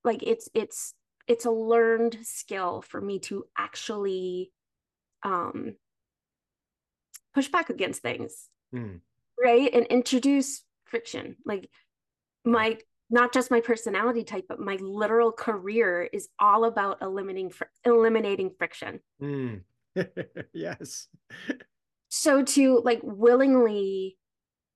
like 0.03 0.23
it's 0.23 0.49
it's 0.53 0.93
it's 1.27 1.45
a 1.45 1.51
learned 1.51 2.17
skill 2.23 2.81
for 2.81 2.99
me 2.99 3.19
to 3.19 3.45
actually 3.57 4.51
um 5.23 5.75
push 7.33 7.47
back 7.47 7.69
against 7.69 8.01
things 8.01 8.49
mm. 8.73 8.99
right? 9.41 9.73
And 9.73 9.85
introduce 9.87 10.63
friction. 10.85 11.37
Like 11.45 11.69
my 12.45 12.77
not 13.09 13.33
just 13.33 13.51
my 13.51 13.59
personality 13.59 14.23
type 14.23 14.45
but 14.47 14.59
my 14.59 14.77
literal 14.77 15.31
career 15.31 16.09
is 16.13 16.29
all 16.39 16.65
about 16.65 17.01
eliminating 17.01 17.49
fr- 17.49 17.65
eliminating 17.85 18.51
friction. 18.57 18.99
Mm. 19.21 19.61
yes 20.53 21.07
so 22.09 22.43
to 22.43 22.81
like 22.83 22.99
willingly 23.03 24.17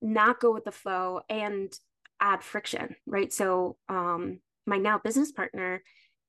not 0.01 0.39
go 0.39 0.53
with 0.53 0.65
the 0.65 0.71
flow 0.71 1.21
and 1.29 1.73
add 2.19 2.43
friction 2.43 2.95
right 3.05 3.31
so 3.33 3.77
um 3.89 4.39
my 4.65 4.77
now 4.77 4.97
business 4.97 5.31
partner, 5.31 5.83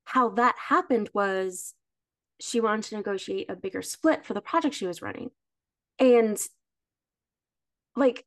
how 0.05 0.29
that 0.29 0.55
happened 0.57 1.09
was 1.13 1.73
she 2.39 2.59
wanted 2.61 2.83
to 2.83 2.95
negotiate 2.95 3.49
a 3.49 3.55
bigger 3.55 3.81
split 3.81 4.25
for 4.25 4.33
the 4.33 4.41
project 4.41 4.75
she 4.75 4.87
was 4.87 5.01
running. 5.01 5.31
And 5.99 6.39
like, 7.95 8.25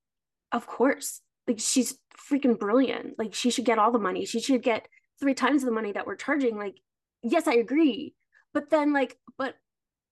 of 0.53 0.67
course, 0.67 1.21
like 1.47 1.61
she's 1.61 1.97
freaking 2.31 2.59
brilliant. 2.59 3.19
Like 3.19 3.35
she 3.35 3.51
should 3.51 3.65
get 3.65 3.79
all 3.79 3.93
the 3.93 3.99
money. 3.99 4.25
She 4.25 4.41
should 4.41 4.63
get 4.63 4.89
three 5.21 5.35
times 5.35 5.63
the 5.63 5.71
money 5.71 5.93
that 5.93 6.07
we're 6.07 6.17
charging. 6.17 6.59
Like, 6.59 6.77
yes, 7.23 7.47
I 7.47 7.55
agree. 7.55 8.15
But 8.53 8.71
then 8.71 8.93
like, 8.93 9.17
but 9.39 9.55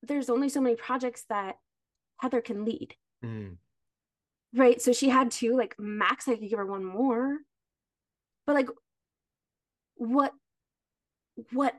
there's 0.02 0.31
only 0.31 0.49
so 0.49 0.61
many 0.61 0.76
projects 0.76 1.25
that 1.28 1.57
Heather 2.19 2.40
can 2.40 2.64
lead. 2.64 2.95
Mm. 3.25 3.57
Right. 4.55 4.81
So 4.81 4.93
she 4.93 5.09
had 5.09 5.31
two, 5.31 5.57
like 5.57 5.75
max, 5.78 6.28
I 6.28 6.37
could 6.37 6.49
give 6.49 6.59
her 6.59 6.67
one 6.67 6.85
more. 6.85 7.38
But 8.47 8.55
like 8.55 8.69
what 9.97 10.33
what 11.52 11.75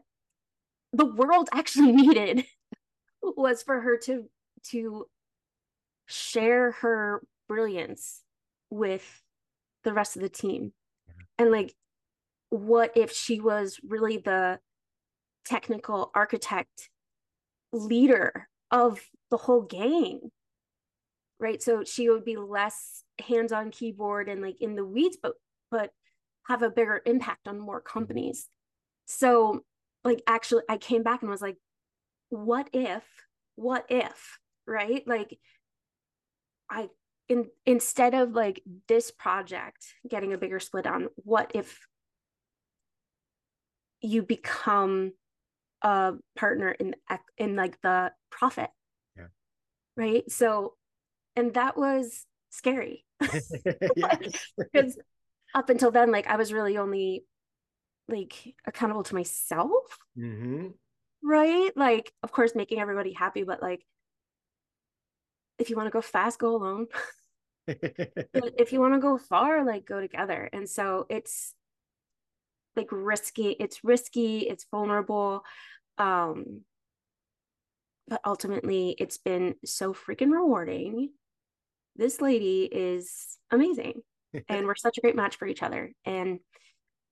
the 0.93 1.05
world 1.05 1.49
actually 1.53 1.91
needed 1.91 2.45
was 3.21 3.63
for 3.63 3.81
her 3.81 3.97
to 3.97 4.29
to 4.71 5.05
share 6.05 6.71
her 6.71 7.21
brilliance 7.47 8.23
with 8.69 9.21
the 9.83 9.93
rest 9.93 10.15
of 10.15 10.21
the 10.21 10.29
team 10.29 10.73
and 11.37 11.51
like 11.51 11.73
what 12.49 12.91
if 12.95 13.11
she 13.11 13.39
was 13.39 13.79
really 13.87 14.17
the 14.17 14.59
technical 15.45 16.11
architect 16.13 16.89
leader 17.71 18.47
of 18.71 18.99
the 19.29 19.37
whole 19.37 19.61
gang 19.61 20.31
right? 21.39 21.61
So 21.63 21.83
she 21.83 22.09
would 22.09 22.25
be 22.25 22.35
less 22.35 23.03
hands 23.25 23.51
on 23.51 23.71
keyboard 23.71 24.29
and 24.29 24.41
like 24.41 24.61
in 24.61 24.75
the 24.75 24.85
weeds 24.85 25.17
but 25.21 25.33
but 25.71 25.91
have 26.47 26.61
a 26.61 26.69
bigger 26.69 27.01
impact 27.05 27.47
on 27.47 27.59
more 27.59 27.81
companies. 27.81 28.47
So 29.05 29.63
like 30.03 30.21
actually 30.27 30.63
i 30.69 30.77
came 30.77 31.03
back 31.03 31.21
and 31.21 31.29
was 31.29 31.41
like 31.41 31.57
what 32.29 32.69
if 32.73 33.03
what 33.55 33.85
if 33.89 34.39
right? 34.67 35.03
Like 35.07 35.37
i 36.69 36.89
in 37.27 37.47
instead 37.65 38.13
of 38.13 38.31
like 38.33 38.61
this 38.87 39.11
project 39.11 39.85
getting 40.07 40.33
a 40.33 40.37
bigger 40.37 40.59
split 40.59 40.87
on 40.87 41.07
what 41.15 41.51
if 41.53 41.79
you 44.01 44.23
become 44.23 45.11
a 45.81 46.13
partner 46.35 46.71
in 46.71 46.95
in 47.37 47.55
like 47.55 47.79
the 47.81 48.11
profit. 48.29 48.69
Yeah. 49.17 49.27
right? 49.95 50.29
So 50.31 50.75
and 51.35 51.53
that 51.53 51.77
was 51.77 52.25
scary. 52.49 53.05
Because 53.21 54.97
up 55.55 55.69
until 55.69 55.89
then 55.89 56.11
like 56.11 56.27
i 56.27 56.35
was 56.35 56.53
really 56.53 56.77
only 56.77 57.25
like 58.07 58.55
accountable 58.65 59.03
to 59.03 59.15
myself. 59.15 59.97
Mm-hmm. 60.17 60.67
right? 61.23 61.71
Like 61.75 62.11
of 62.23 62.31
course 62.31 62.55
making 62.55 62.79
everybody 62.79 63.13
happy 63.13 63.43
but 63.43 63.61
like 63.61 63.85
if 65.59 65.69
you 65.69 65.75
want 65.75 65.87
to 65.87 65.91
go 65.91 66.01
fast 66.01 66.39
go 66.39 66.55
alone. 66.55 66.87
If 67.67 68.73
you 68.73 68.79
want 68.79 68.95
to 68.95 68.99
go 68.99 69.19
far 69.19 69.63
like 69.63 69.85
go 69.85 70.01
together. 70.01 70.49
And 70.51 70.67
so 70.67 71.05
it's 71.07 71.53
like 72.75 72.87
risky 72.91 73.49
it's 73.59 73.83
risky 73.83 74.39
it's 74.39 74.65
vulnerable 74.71 75.43
um 75.97 76.61
but 78.09 78.21
ultimately 78.25 78.95
it's 78.97 79.17
been 79.17 79.55
so 79.63 79.93
freaking 79.93 80.31
rewarding. 80.31 81.11
This 81.95 82.21
lady 82.21 82.63
is 82.63 83.37
amazing 83.51 84.01
and 84.47 84.65
we're 84.65 84.75
such 84.75 84.97
a 84.97 85.01
great 85.01 85.15
match 85.15 85.37
for 85.37 85.47
each 85.47 85.63
other 85.63 85.91
and 86.05 86.39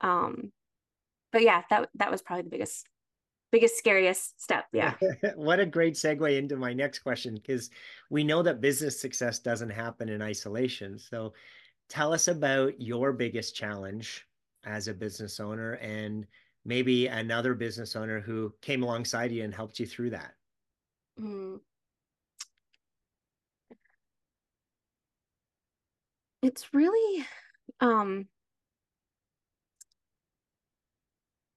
um 0.01 0.51
but 1.31 1.41
yeah 1.41 1.63
that 1.71 1.89
that 1.95 2.11
was 2.11 2.21
probably 2.21 2.43
the 2.43 2.49
biggest 2.49 2.87
biggest 3.51 3.75
scariest 3.75 4.39
step 4.41 4.65
yeah. 4.71 4.93
What 5.35 5.59
a 5.59 5.65
great 5.65 5.95
segue 5.95 6.37
into 6.37 6.57
my 6.57 6.73
next 6.73 6.99
question 6.99 7.33
because 7.33 7.71
we 8.11 8.23
know 8.23 8.43
that 8.43 8.61
business 8.61 9.01
success 9.01 9.39
doesn't 9.39 9.71
happen 9.71 10.09
in 10.09 10.21
isolation 10.21 10.99
so 10.99 11.33
tell 11.89 12.13
us 12.13 12.27
about 12.27 12.79
your 12.79 13.13
biggest 13.13 13.55
challenge 13.55 14.26
as 14.67 14.87
a 14.87 14.93
business 14.93 15.39
owner 15.39 15.73
and 15.73 16.27
maybe 16.65 17.07
another 17.07 17.53
business 17.53 17.95
owner 17.95 18.19
who 18.19 18.53
came 18.61 18.83
alongside 18.83 19.31
you 19.31 19.43
and 19.43 19.55
helped 19.55 19.79
you 19.79 19.85
through 19.85 20.09
that 20.09 20.33
mm. 21.19 21.57
it's 26.43 26.73
really 26.73 27.25
um 27.79 28.27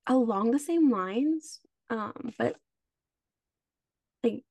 along 0.06 0.52
the 0.52 0.58
same 0.58 0.90
lines 0.90 1.58
um 1.90 2.32
but 2.38 2.56
like 4.22 4.44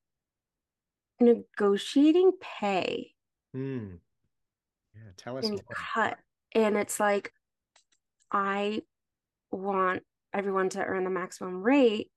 negotiating 1.18 2.32
pay 2.40 3.14
mm. 3.56 3.96
yeah 4.94 5.00
tell 5.16 5.38
us 5.38 5.46
and 5.46 5.60
cut 5.72 6.18
and 6.54 6.76
it's 6.76 7.00
like 7.00 7.32
i 8.32 8.82
want 9.50 10.02
everyone 10.32 10.68
to 10.68 10.84
earn 10.84 11.04
the 11.04 11.10
maximum 11.10 11.62
rate 11.62 12.10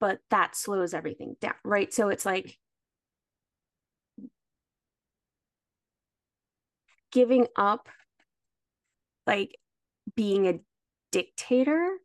but 0.00 0.20
that 0.30 0.56
slows 0.56 0.94
everything 0.94 1.36
down 1.40 1.54
right 1.64 1.92
so 1.92 2.08
it's 2.08 2.26
like 2.26 2.58
giving 7.10 7.46
up 7.56 7.88
like 9.26 9.58
being 10.16 10.48
a 10.48 10.58
dictator 11.12 11.98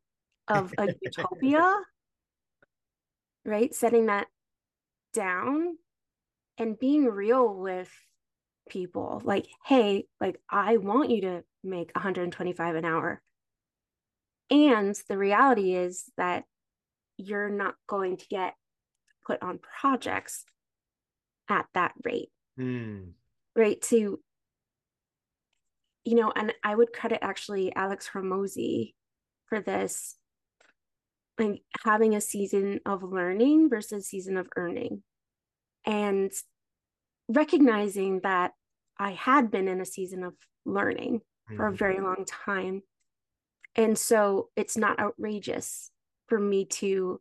of 0.47 0.73
a 0.77 0.87
utopia, 1.01 1.79
right? 3.45 3.73
Setting 3.73 4.07
that 4.07 4.27
down 5.13 5.77
and 6.57 6.77
being 6.77 7.05
real 7.05 7.53
with 7.53 7.91
people 8.69 9.21
like, 9.23 9.47
hey, 9.65 10.05
like, 10.19 10.39
I 10.49 10.77
want 10.77 11.09
you 11.09 11.21
to 11.21 11.43
make 11.63 11.91
125 11.95 12.75
an 12.75 12.85
hour. 12.85 13.21
And 14.49 14.95
the 15.07 15.17
reality 15.17 15.75
is 15.75 16.03
that 16.17 16.43
you're 17.17 17.49
not 17.49 17.75
going 17.87 18.17
to 18.17 18.27
get 18.27 18.53
put 19.25 19.41
on 19.41 19.59
projects 19.59 20.43
at 21.49 21.65
that 21.73 21.93
rate. 22.03 22.29
Mm. 22.59 23.11
Right. 23.55 23.81
To 23.83 24.19
you 26.03 26.15
know, 26.15 26.31
and 26.35 26.53
I 26.63 26.75
would 26.75 26.91
credit 26.91 27.19
actually 27.21 27.73
Alex 27.75 28.09
Hormozi 28.13 28.93
for 29.47 29.61
this, 29.61 30.17
like 31.39 31.61
having 31.83 32.15
a 32.15 32.21
season 32.21 32.81
of 32.85 33.03
learning 33.03 33.69
versus 33.69 34.07
season 34.07 34.37
of 34.37 34.49
earning. 34.55 35.03
And 35.85 36.31
recognizing 37.27 38.21
that 38.21 38.51
I 38.97 39.11
had 39.11 39.51
been 39.51 39.67
in 39.67 39.81
a 39.81 39.85
season 39.85 40.23
of 40.23 40.33
learning 40.65 41.19
mm-hmm. 41.19 41.55
for 41.55 41.65
a 41.65 41.69
mm-hmm. 41.69 41.77
very 41.77 41.99
long 41.99 42.25
time. 42.27 42.81
And 43.75 43.97
so 43.97 44.49
it's 44.55 44.77
not 44.77 44.99
outrageous 44.99 45.89
for 46.27 46.39
me 46.39 46.65
to 46.65 47.19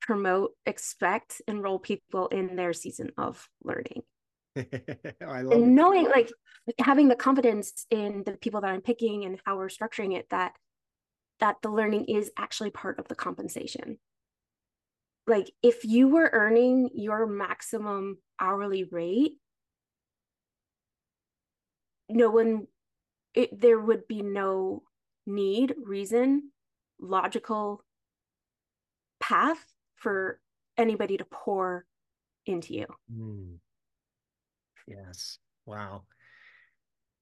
promote, 0.00 0.52
expect, 0.66 1.42
enroll 1.46 1.78
people 1.78 2.28
in 2.28 2.56
their 2.56 2.72
season 2.72 3.10
of 3.18 3.48
learning. 3.62 4.02
and 4.56 4.66
it. 4.72 5.60
knowing 5.60 6.06
like 6.06 6.30
having 6.80 7.08
the 7.08 7.14
confidence 7.14 7.86
in 7.90 8.24
the 8.26 8.32
people 8.32 8.60
that 8.60 8.70
I'm 8.70 8.80
picking 8.80 9.24
and 9.24 9.40
how 9.44 9.56
we're 9.56 9.68
structuring 9.68 10.16
it 10.16 10.26
that 10.30 10.54
that 11.38 11.56
the 11.62 11.70
learning 11.70 12.06
is 12.06 12.30
actually 12.36 12.70
part 12.70 12.98
of 12.98 13.08
the 13.08 13.14
compensation. 13.14 13.98
Like 15.30 15.52
if 15.62 15.84
you 15.84 16.08
were 16.08 16.28
earning 16.32 16.90
your 16.92 17.24
maximum 17.24 18.18
hourly 18.40 18.82
rate, 18.82 19.34
no 22.08 22.30
one 22.30 22.66
it, 23.32 23.60
there 23.60 23.78
would 23.78 24.08
be 24.08 24.22
no 24.22 24.82
need, 25.28 25.76
reason, 25.84 26.50
logical 26.98 27.84
path 29.20 29.64
for 29.94 30.40
anybody 30.76 31.16
to 31.18 31.24
pour 31.24 31.86
into 32.46 32.74
you. 32.74 32.86
Mm. 33.14 33.58
Yes. 34.88 35.38
Wow. 35.64 36.02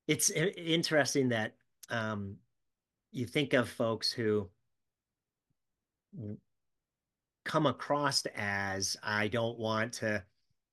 It's 0.07 0.31
interesting 0.31 1.29
that 1.29 1.57
um, 1.91 2.37
you 3.13 3.27
think 3.27 3.53
of 3.53 3.69
folks 3.69 4.11
who 4.11 4.49
come 7.49 7.67
across 7.67 8.25
as 8.37 8.97
I 9.03 9.27
don't 9.27 9.59
want 9.59 9.93
to, 9.95 10.23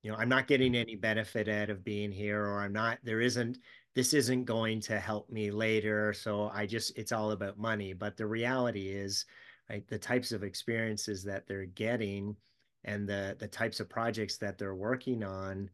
you 0.03 0.11
know, 0.11 0.17
I'm 0.17 0.29
not 0.29 0.47
getting 0.47 0.73
mm. 0.73 0.81
any 0.81 0.95
benefit 0.95 1.47
out 1.47 1.71
of 1.71 1.83
being 1.83 2.11
here, 2.11 2.43
or 2.43 2.59
I'm 2.59 2.73
not, 2.73 2.99
there 3.03 3.21
isn't, 3.21 3.57
this 3.95 4.13
isn't 4.13 4.43
going 4.43 4.81
to 4.81 4.99
help 4.99 5.29
me 5.31 5.49
later. 5.49 6.13
So 6.13 6.51
I 6.53 6.67
just, 6.67 6.95
it's 6.97 7.11
all 7.11 7.31
about 7.31 7.57
money. 7.57 7.93
But 7.93 8.17
the 8.17 8.27
reality 8.27 8.89
is, 8.89 9.25
right, 9.69 9.87
the 9.87 9.97
types 9.97 10.31
of 10.31 10.43
experiences 10.43 11.23
that 11.23 11.47
they're 11.47 11.65
getting 11.65 12.35
and 12.85 13.09
the 13.09 13.35
the 13.39 13.47
types 13.47 13.79
of 13.79 13.89
projects 13.89 14.37
that 14.37 14.57
they're 14.57 14.75
working 14.75 15.23
on 15.23 15.69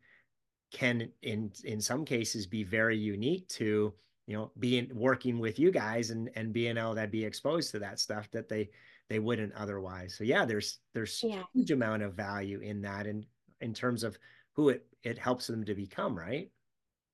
can 0.72 1.10
in 1.22 1.52
in 1.66 1.80
some 1.80 2.04
cases 2.04 2.48
be 2.48 2.64
very 2.64 2.98
unique 2.98 3.48
to 3.50 3.94
you 4.26 4.36
know 4.36 4.52
being 4.60 4.90
working 4.94 5.38
with 5.38 5.60
you 5.60 5.72
guys 5.72 6.10
and 6.10 6.30
and 6.36 6.54
being 6.54 6.78
able 6.78 6.96
to 6.96 7.08
be 7.08 7.24
exposed 7.24 7.72
to 7.72 7.80
that 7.80 8.00
stuff 8.00 8.32
that 8.32 8.48
they 8.48 8.70
they 9.12 9.20
wouldn't 9.20 9.54
otherwise. 9.56 10.16
So 10.18 10.24
yeah 10.24 10.46
there's 10.46 10.80
there's 10.94 11.22
yeah. 11.22 11.44
huge 11.54 11.72
amount 11.72 12.02
of 12.02 12.14
value 12.14 12.62
in 12.62 12.82
that 12.84 13.06
and 13.06 13.26
in, 13.60 13.68
in 13.68 13.74
terms 13.74 14.06
of 14.06 14.18
who 14.54 14.70
it 14.70 14.86
it 15.04 15.18
helps 15.18 15.48
them 15.48 15.66
to 15.66 15.76
become 15.76 16.18
right? 16.18 16.50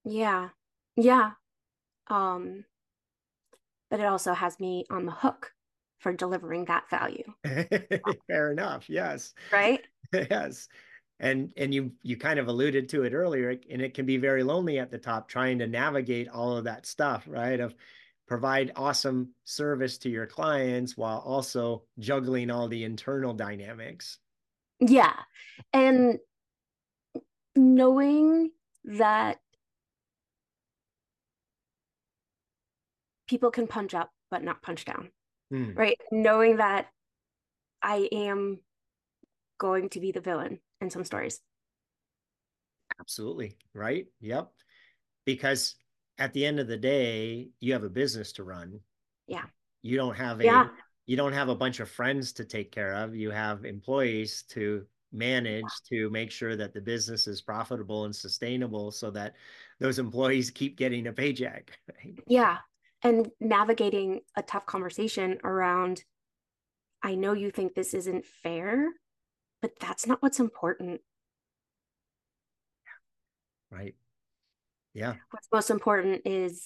Yeah. 0.05 0.49
Yeah. 0.95 1.31
Um 2.07 2.65
but 3.89 3.99
it 3.99 4.05
also 4.05 4.33
has 4.33 4.59
me 4.59 4.85
on 4.91 5.07
the 5.07 5.11
hook 5.11 5.51
for 5.97 6.13
delivering 6.13 6.65
that 6.65 6.87
value. 6.87 7.23
Fair 8.27 8.51
enough. 8.51 8.87
Yes. 8.89 9.33
Right? 9.51 9.81
Yes. 10.13 10.67
And 11.19 11.51
and 11.57 11.73
you 11.73 11.93
you 12.03 12.15
kind 12.15 12.37
of 12.37 12.47
alluded 12.47 12.89
to 12.89 13.03
it 13.05 13.13
earlier 13.13 13.59
and 13.71 13.81
it 13.81 13.95
can 13.95 14.05
be 14.05 14.17
very 14.17 14.43
lonely 14.43 14.77
at 14.77 14.91
the 14.91 14.99
top 14.99 15.27
trying 15.27 15.57
to 15.59 15.67
navigate 15.67 16.29
all 16.29 16.55
of 16.55 16.65
that 16.65 16.85
stuff 16.85 17.25
right? 17.27 17.59
Of 17.59 17.73
provide 18.27 18.71
awesome 18.75 19.29
service 19.45 19.97
to 19.97 20.09
your 20.09 20.25
clients 20.25 20.97
while 20.97 21.19
also 21.19 21.83
juggling 21.99 22.51
all 22.51 22.67
the 22.67 22.83
internal 22.83 23.33
dynamics 23.33 24.19
yeah 24.79 25.15
and 25.73 26.19
knowing 27.55 28.51
that 28.83 29.37
people 33.27 33.49
can 33.49 33.67
punch 33.67 33.93
up 33.93 34.11
but 34.29 34.43
not 34.43 34.61
punch 34.61 34.85
down 34.85 35.09
hmm. 35.49 35.73
right 35.73 35.99
knowing 36.11 36.57
that 36.57 36.87
i 37.81 38.07
am 38.11 38.59
going 39.57 39.89
to 39.89 39.99
be 39.99 40.11
the 40.11 40.21
villain 40.21 40.59
in 40.81 40.89
some 40.89 41.03
stories. 41.03 41.39
Absolutely. 42.99 43.57
Right. 43.73 44.07
Yep. 44.21 44.51
Because 45.25 45.75
at 46.17 46.33
the 46.33 46.45
end 46.45 46.59
of 46.59 46.67
the 46.67 46.77
day, 46.77 47.49
you 47.59 47.73
have 47.73 47.83
a 47.83 47.89
business 47.89 48.31
to 48.33 48.43
run. 48.43 48.79
Yeah. 49.27 49.45
You 49.81 49.97
don't 49.97 50.15
have 50.15 50.39
a 50.39 50.45
yeah. 50.45 50.67
you 51.05 51.15
don't 51.15 51.33
have 51.33 51.49
a 51.49 51.55
bunch 51.55 51.79
of 51.79 51.89
friends 51.89 52.33
to 52.33 52.45
take 52.45 52.71
care 52.71 52.93
of. 52.93 53.15
You 53.15 53.31
have 53.31 53.65
employees 53.65 54.43
to 54.49 54.85
manage 55.13 55.63
yeah. 55.89 55.99
to 55.99 56.09
make 56.09 56.31
sure 56.31 56.55
that 56.55 56.73
the 56.73 56.81
business 56.81 57.27
is 57.27 57.41
profitable 57.41 58.05
and 58.05 58.15
sustainable 58.15 58.91
so 58.91 59.09
that 59.11 59.35
those 59.79 59.99
employees 59.99 60.51
keep 60.51 60.77
getting 60.77 61.07
a 61.07 61.13
paycheck. 61.13 61.77
Right? 62.03 62.19
Yeah. 62.27 62.57
And 63.03 63.29
navigating 63.39 64.21
a 64.35 64.41
tough 64.41 64.65
conversation 64.65 65.37
around 65.43 66.03
I 67.03 67.15
know 67.15 67.33
you 67.33 67.51
think 67.51 67.75
this 67.75 67.93
isn't 67.93 68.25
fair, 68.25 68.89
but 69.61 69.71
that's 69.79 70.07
not 70.07 70.21
what's 70.21 70.39
important. 70.39 71.01
Right. 73.69 73.95
Yeah. 74.97 75.13
What's 75.29 75.47
most 75.53 75.69
important 75.69 76.23
is 76.25 76.63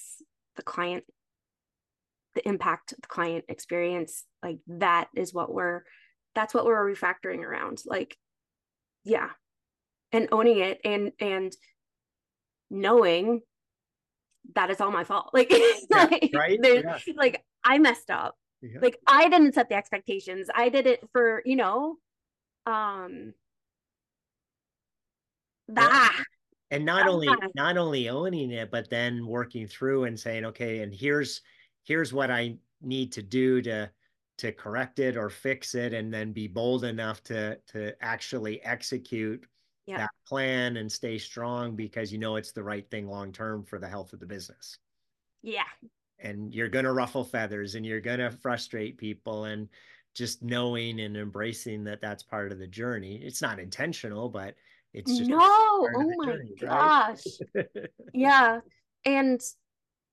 the 0.55 0.63
client, 0.63 1.03
the 2.33 2.47
impact 2.47 2.93
the 2.99 3.07
client 3.07 3.43
experience. 3.49 4.23
Like 4.41 4.59
that 4.67 5.09
is 5.13 5.33
what 5.33 5.53
we're, 5.53 5.81
that's 6.33 6.53
what 6.53 6.63
we're 6.63 6.89
refactoring 6.89 7.43
around. 7.43 7.81
Like, 7.85 8.15
yeah. 9.03 9.31
And 10.13 10.29
owning 10.31 10.59
it 10.59 10.79
and, 10.85 11.11
and 11.19 11.51
knowing 12.69 13.41
that 14.55 14.69
it's 14.69 14.79
all 14.79 14.91
my 14.91 15.03
fault. 15.03 15.31
Like, 15.33 15.51
yeah, 15.51 15.77
like, 15.91 16.31
right? 16.33 16.59
Yeah. 16.63 16.99
like 17.17 17.43
I 17.65 17.79
messed 17.79 18.09
up. 18.09 18.35
Yeah. 18.61 18.79
Like 18.81 18.97
I 19.05 19.27
didn't 19.27 19.55
set 19.55 19.67
the 19.67 19.75
expectations. 19.75 20.47
I 20.55 20.69
did 20.69 20.87
it 20.87 21.01
for, 21.11 21.41
you 21.45 21.57
know, 21.57 21.97
um 22.65 23.33
that 25.67 26.23
and 26.71 26.85
not 26.85 27.07
only 27.07 27.29
not 27.55 27.77
only 27.77 28.09
owning 28.09 28.51
it 28.51 28.71
but 28.71 28.89
then 28.89 29.25
working 29.27 29.67
through 29.67 30.05
and 30.05 30.19
saying 30.19 30.45
okay 30.45 30.79
and 30.79 30.93
here's 30.93 31.41
here's 31.83 32.13
what 32.13 32.31
i 32.31 32.55
need 32.81 33.11
to 33.11 33.21
do 33.21 33.61
to 33.61 33.89
to 34.37 34.51
correct 34.51 34.97
it 34.97 35.17
or 35.17 35.29
fix 35.29 35.75
it 35.75 35.93
and 35.93 36.11
then 36.11 36.31
be 36.31 36.47
bold 36.47 36.83
enough 36.83 37.21
to 37.23 37.55
to 37.67 37.93
actually 38.01 38.63
execute 38.63 39.45
yeah. 39.85 39.97
that 39.97 40.09
plan 40.27 40.77
and 40.77 40.91
stay 40.91 41.17
strong 41.17 41.75
because 41.75 42.11
you 42.11 42.17
know 42.17 42.37
it's 42.37 42.51
the 42.51 42.63
right 42.63 42.89
thing 42.89 43.07
long 43.07 43.31
term 43.31 43.63
for 43.63 43.77
the 43.77 43.87
health 43.87 44.13
of 44.13 44.19
the 44.19 44.25
business 44.25 44.77
yeah 45.43 45.63
and 46.19 46.53
you're 46.53 46.69
going 46.69 46.85
to 46.85 46.93
ruffle 46.93 47.23
feathers 47.23 47.75
and 47.75 47.85
you're 47.85 48.01
going 48.01 48.19
to 48.19 48.31
frustrate 48.31 48.97
people 48.97 49.45
and 49.45 49.67
just 50.13 50.43
knowing 50.43 50.99
and 50.99 51.15
embracing 51.15 51.83
that 51.85 52.01
that's 52.01 52.23
part 52.23 52.51
of 52.51 52.59
the 52.59 52.67
journey. 52.67 53.21
It's 53.23 53.41
not 53.41 53.59
intentional, 53.59 54.29
but 54.29 54.55
it's 54.93 55.17
just 55.17 55.29
no. 55.29 55.39
Oh 55.39 56.11
my 56.17 56.25
journey, 56.25 56.53
gosh. 56.59 57.23
Right? 57.55 57.67
yeah. 58.13 58.59
And 59.05 59.41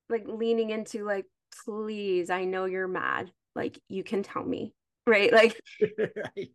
like 0.09 0.25
leaning 0.27 0.69
into 0.69 1.03
like, 1.05 1.25
please, 1.65 2.29
I 2.29 2.45
know 2.45 2.65
you're 2.65 2.87
mad. 2.87 3.31
Like 3.55 3.79
you 3.89 4.03
can 4.03 4.23
tell 4.23 4.43
me. 4.43 4.73
Right. 5.05 5.33
Like 5.33 5.59
right. 5.97 6.49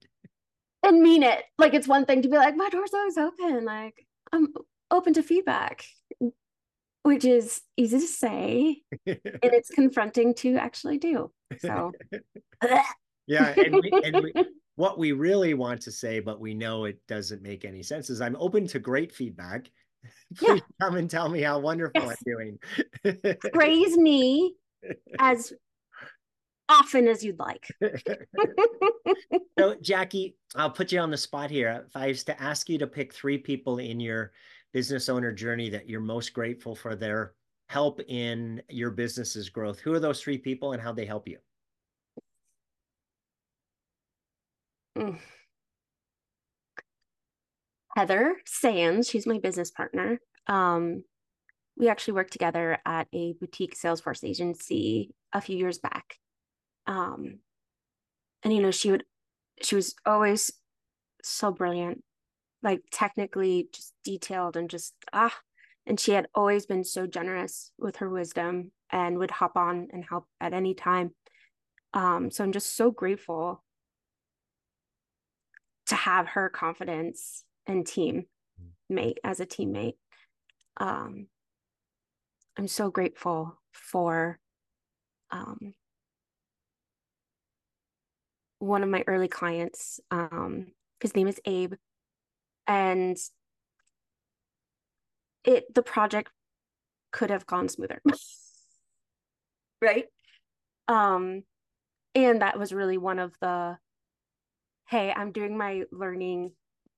and 0.82 1.02
mean 1.02 1.22
it. 1.22 1.44
Like 1.58 1.74
it's 1.74 1.88
one 1.88 2.06
thing 2.06 2.22
to 2.22 2.28
be 2.28 2.36
like, 2.36 2.56
my 2.56 2.68
door's 2.70 2.94
always 2.94 3.18
open. 3.18 3.64
Like 3.64 4.06
I'm 4.32 4.48
open 4.90 5.14
to 5.14 5.22
feedback. 5.22 5.84
Which 7.02 7.26
is 7.26 7.60
easy 7.76 7.98
to 7.98 8.06
say 8.06 8.82
and 9.06 9.18
it's 9.42 9.68
confronting 9.68 10.32
to 10.36 10.56
actually 10.56 10.96
do. 10.96 11.30
So 11.58 11.92
yeah 13.26 13.54
and, 13.56 13.74
we, 13.74 13.90
and 14.04 14.22
we, 14.22 14.32
what 14.76 14.98
we 14.98 15.12
really 15.12 15.54
want 15.54 15.80
to 15.82 15.92
say 15.92 16.20
but 16.20 16.40
we 16.40 16.54
know 16.54 16.84
it 16.84 16.98
doesn't 17.06 17.42
make 17.42 17.64
any 17.64 17.82
sense 17.82 18.10
is 18.10 18.20
i'm 18.20 18.36
open 18.38 18.66
to 18.66 18.78
great 18.78 19.12
feedback. 19.12 19.70
Please 20.36 20.60
yeah. 20.60 20.86
come 20.86 20.96
and 20.96 21.08
tell 21.08 21.30
me 21.30 21.40
how 21.40 21.58
wonderful 21.58 22.02
yes. 22.02 22.16
i'm 22.26 22.58
doing. 23.04 23.36
Praise 23.54 23.96
me 23.96 24.54
as 25.18 25.52
often 26.68 27.08
as 27.08 27.24
you'd 27.24 27.38
like. 27.38 27.66
So 29.58 29.76
jacki 29.76 30.34
i'll 30.56 30.70
put 30.70 30.90
you 30.90 30.98
on 30.98 31.10
the 31.10 31.16
spot 31.16 31.50
here. 31.50 31.84
If 31.86 31.96
i 31.96 32.08
was 32.08 32.24
to 32.24 32.42
ask 32.42 32.68
you 32.68 32.76
to 32.78 32.86
pick 32.86 33.14
three 33.14 33.38
people 33.38 33.78
in 33.78 34.00
your 34.00 34.32
business 34.72 35.08
owner 35.08 35.32
journey 35.32 35.70
that 35.70 35.88
you're 35.88 36.00
most 36.00 36.34
grateful 36.34 36.74
for 36.74 36.96
their 36.96 37.34
help 37.68 38.00
in 38.08 38.60
your 38.68 38.90
business's 38.90 39.48
growth 39.48 39.78
who 39.78 39.92
are 39.92 40.00
those 40.00 40.20
three 40.20 40.36
people 40.36 40.72
and 40.72 40.82
how 40.82 40.92
they 40.92 41.06
help 41.06 41.26
you 41.28 41.38
Mm. 44.96 45.18
Heather 47.96 48.36
Sands, 48.44 49.08
she's 49.08 49.26
my 49.26 49.38
business 49.38 49.70
partner. 49.70 50.18
Um, 50.46 51.04
we 51.76 51.88
actually 51.88 52.14
worked 52.14 52.32
together 52.32 52.78
at 52.86 53.08
a 53.12 53.34
boutique 53.40 53.76
Salesforce 53.76 54.24
agency 54.24 55.14
a 55.32 55.40
few 55.40 55.56
years 55.56 55.78
back. 55.78 56.16
Um, 56.86 57.38
and 58.42 58.52
you 58.52 58.62
know, 58.62 58.70
she 58.70 58.90
would, 58.90 59.04
she 59.62 59.74
was 59.74 59.94
always 60.06 60.52
so 61.22 61.50
brilliant, 61.50 62.02
like 62.62 62.82
technically 62.92 63.68
just 63.72 63.94
detailed 64.04 64.56
and 64.56 64.70
just 64.70 64.94
ah. 65.12 65.34
And 65.86 66.00
she 66.00 66.12
had 66.12 66.28
always 66.34 66.64
been 66.66 66.84
so 66.84 67.06
generous 67.06 67.70
with 67.78 67.96
her 67.96 68.08
wisdom 68.08 68.72
and 68.90 69.18
would 69.18 69.30
hop 69.30 69.56
on 69.56 69.88
and 69.92 70.04
help 70.04 70.26
at 70.40 70.54
any 70.54 70.74
time. 70.74 71.10
Um, 71.92 72.30
so 72.30 72.42
I'm 72.42 72.52
just 72.52 72.76
so 72.76 72.90
grateful 72.90 73.63
to 75.94 76.00
have 76.00 76.26
her 76.26 76.48
confidence 76.48 77.44
and 77.66 77.86
team 77.86 78.26
mate 78.90 79.18
as 79.22 79.38
a 79.38 79.46
teammate. 79.46 79.94
Um, 80.76 81.28
I'm 82.58 82.66
so 82.66 82.90
grateful 82.90 83.60
for 83.72 84.40
um, 85.30 85.74
one 88.58 88.82
of 88.82 88.88
my 88.88 89.04
early 89.06 89.28
clients. 89.28 90.00
Um, 90.10 90.72
his 91.00 91.14
name 91.14 91.28
is 91.28 91.40
Abe, 91.44 91.74
and 92.66 93.16
it 95.44 95.72
the 95.72 95.82
project 95.82 96.30
could 97.12 97.30
have 97.30 97.46
gone 97.46 97.68
smoother, 97.68 98.02
right? 99.80 100.06
Um, 100.88 101.44
and 102.16 102.42
that 102.42 102.58
was 102.58 102.72
really 102.72 102.98
one 102.98 103.20
of 103.20 103.32
the 103.40 103.78
hey, 104.86 105.12
I'm 105.14 105.32
doing 105.32 105.56
my 105.56 105.84
learning 105.90 106.52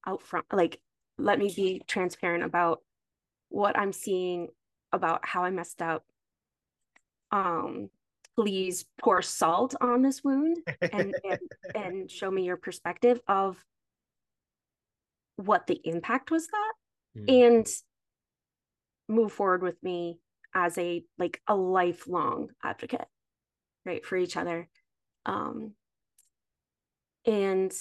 out 0.07 0.22
front. 0.22 0.46
Like, 0.53 0.81
let 1.18 1.38
me 1.38 1.53
be 1.55 1.83
transparent 1.87 2.44
about 2.44 2.81
what 3.49 3.79
I'm 3.79 3.92
seeing 3.92 4.49
about 4.92 5.25
how 5.25 5.44
I 5.44 5.51
messed 5.51 5.83
up. 5.83 6.05
Um, 7.31 7.90
please 8.37 8.85
pour 9.01 9.22
salt 9.22 9.75
on 9.81 10.03
this 10.03 10.22
wound 10.22 10.59
and, 10.81 11.14
and, 11.25 11.40
and 11.75 12.11
show 12.11 12.31
me 12.31 12.44
your 12.44 12.57
perspective 12.57 13.20
of 13.27 13.57
what 15.37 15.66
the 15.66 15.81
impact 15.85 16.31
was 16.31 16.46
that 16.46 16.72
mm. 17.18 17.46
and 17.46 17.66
move 19.09 19.33
forward 19.33 19.62
with 19.62 19.83
me 19.83 20.18
as 20.55 20.77
a 20.79 21.05
like 21.18 21.40
a 21.46 21.55
lifelong 21.55 22.49
advocate 22.62 23.07
right 23.85 24.05
for 24.05 24.16
each 24.16 24.37
other 24.37 24.68
um 25.27 25.72
and 27.26 27.72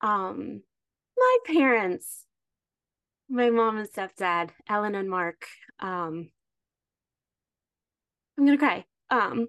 um 0.00 0.62
my 1.16 1.38
parents 1.46 2.24
my 3.28 3.50
mom 3.50 3.76
and 3.78 3.88
stepdad 3.90 4.50
ellen 4.68 4.94
and 4.94 5.08
mark 5.10 5.46
um 5.80 6.30
i'm 8.38 8.46
gonna 8.46 8.58
cry. 8.58 8.84
Um 9.10 9.48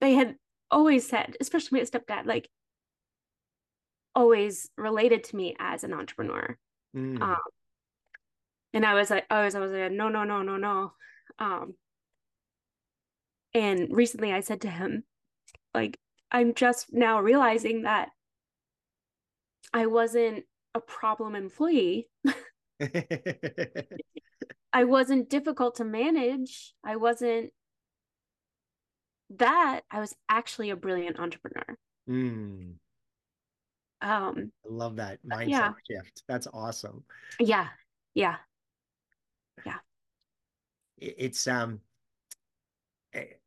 they 0.00 0.14
had 0.14 0.36
always 0.70 1.06
said 1.08 1.36
especially 1.40 1.80
my 1.80 1.84
stepdad 1.84 2.26
like 2.26 2.48
always 4.14 4.68
related 4.76 5.24
to 5.24 5.36
me 5.36 5.54
as 5.58 5.84
an 5.84 5.92
entrepreneur. 5.92 6.58
Mm. 6.96 7.20
um 7.20 7.36
and 8.72 8.84
i 8.86 8.94
was 8.94 9.10
like 9.10 9.24
i 9.30 9.44
was 9.44 9.54
i 9.54 9.60
was 9.60 9.70
like 9.72 9.92
no 9.92 10.08
no 10.08 10.24
no 10.24 10.42
no 10.42 10.56
no. 10.56 10.92
Um 11.38 11.74
and 13.54 13.88
recently 13.90 14.32
i 14.32 14.40
said 14.40 14.62
to 14.62 14.70
him 14.70 15.04
like 15.74 15.98
I'm 16.30 16.54
just 16.54 16.92
now 16.92 17.20
realizing 17.20 17.82
that 17.82 18.10
I 19.72 19.86
wasn't 19.86 20.44
a 20.74 20.80
problem 20.80 21.34
employee. 21.34 22.08
I 24.72 24.84
wasn't 24.84 25.28
difficult 25.30 25.76
to 25.76 25.84
manage. 25.84 26.74
I 26.84 26.96
wasn't 26.96 27.52
that. 29.30 29.82
I 29.90 30.00
was 30.00 30.14
actually 30.28 30.70
a 30.70 30.76
brilliant 30.76 31.18
entrepreneur. 31.18 31.76
Mm, 32.08 32.78
Um, 34.00 34.52
I 34.64 34.68
love 34.68 34.96
that 34.96 35.18
mindset 35.24 35.48
yeah. 35.48 35.72
shift. 35.90 36.22
That's 36.28 36.46
awesome. 36.52 37.04
yeah, 37.40 37.68
yeah, 38.14 38.36
Yeah. 39.64 39.78
It's 40.98 41.46
um 41.46 41.80
eh, 43.12 43.37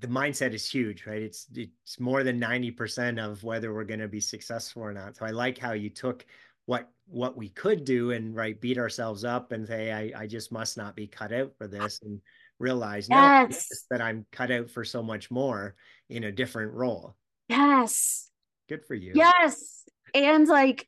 the 0.00 0.08
mindset 0.08 0.52
is 0.54 0.68
huge, 0.68 1.06
right? 1.06 1.22
It's 1.22 1.46
it's 1.54 2.00
more 2.00 2.22
than 2.22 2.40
90% 2.40 3.22
of 3.24 3.42
whether 3.44 3.72
we're 3.74 3.84
going 3.84 4.00
to 4.00 4.08
be 4.08 4.20
successful 4.20 4.82
or 4.82 4.92
not. 4.92 5.16
So 5.16 5.26
I 5.26 5.30
like 5.30 5.58
how 5.58 5.72
you 5.72 5.90
took 5.90 6.24
what 6.66 6.90
what 7.06 7.36
we 7.36 7.48
could 7.48 7.84
do 7.84 8.12
and 8.12 8.34
right 8.36 8.60
beat 8.60 8.78
ourselves 8.78 9.24
up 9.24 9.52
and 9.52 9.66
say 9.66 9.92
I 9.92 10.22
I 10.22 10.26
just 10.26 10.52
must 10.52 10.76
not 10.76 10.94
be 10.94 11.06
cut 11.06 11.32
out 11.32 11.52
for 11.58 11.66
this 11.66 12.00
and 12.02 12.20
realize 12.58 13.08
no 13.08 13.16
Yes. 13.16 13.66
it's 13.70 13.86
that 13.90 14.00
I'm 14.00 14.26
cut 14.32 14.50
out 14.50 14.70
for 14.70 14.84
so 14.84 15.02
much 15.02 15.30
more 15.30 15.74
in 16.08 16.24
a 16.24 16.32
different 16.32 16.72
role. 16.72 17.16
yes, 17.48 18.30
Good 18.68 18.84
for 18.86 18.94
you. 18.94 19.12
yes. 19.14 19.84
And 20.14 20.46
like, 20.48 20.86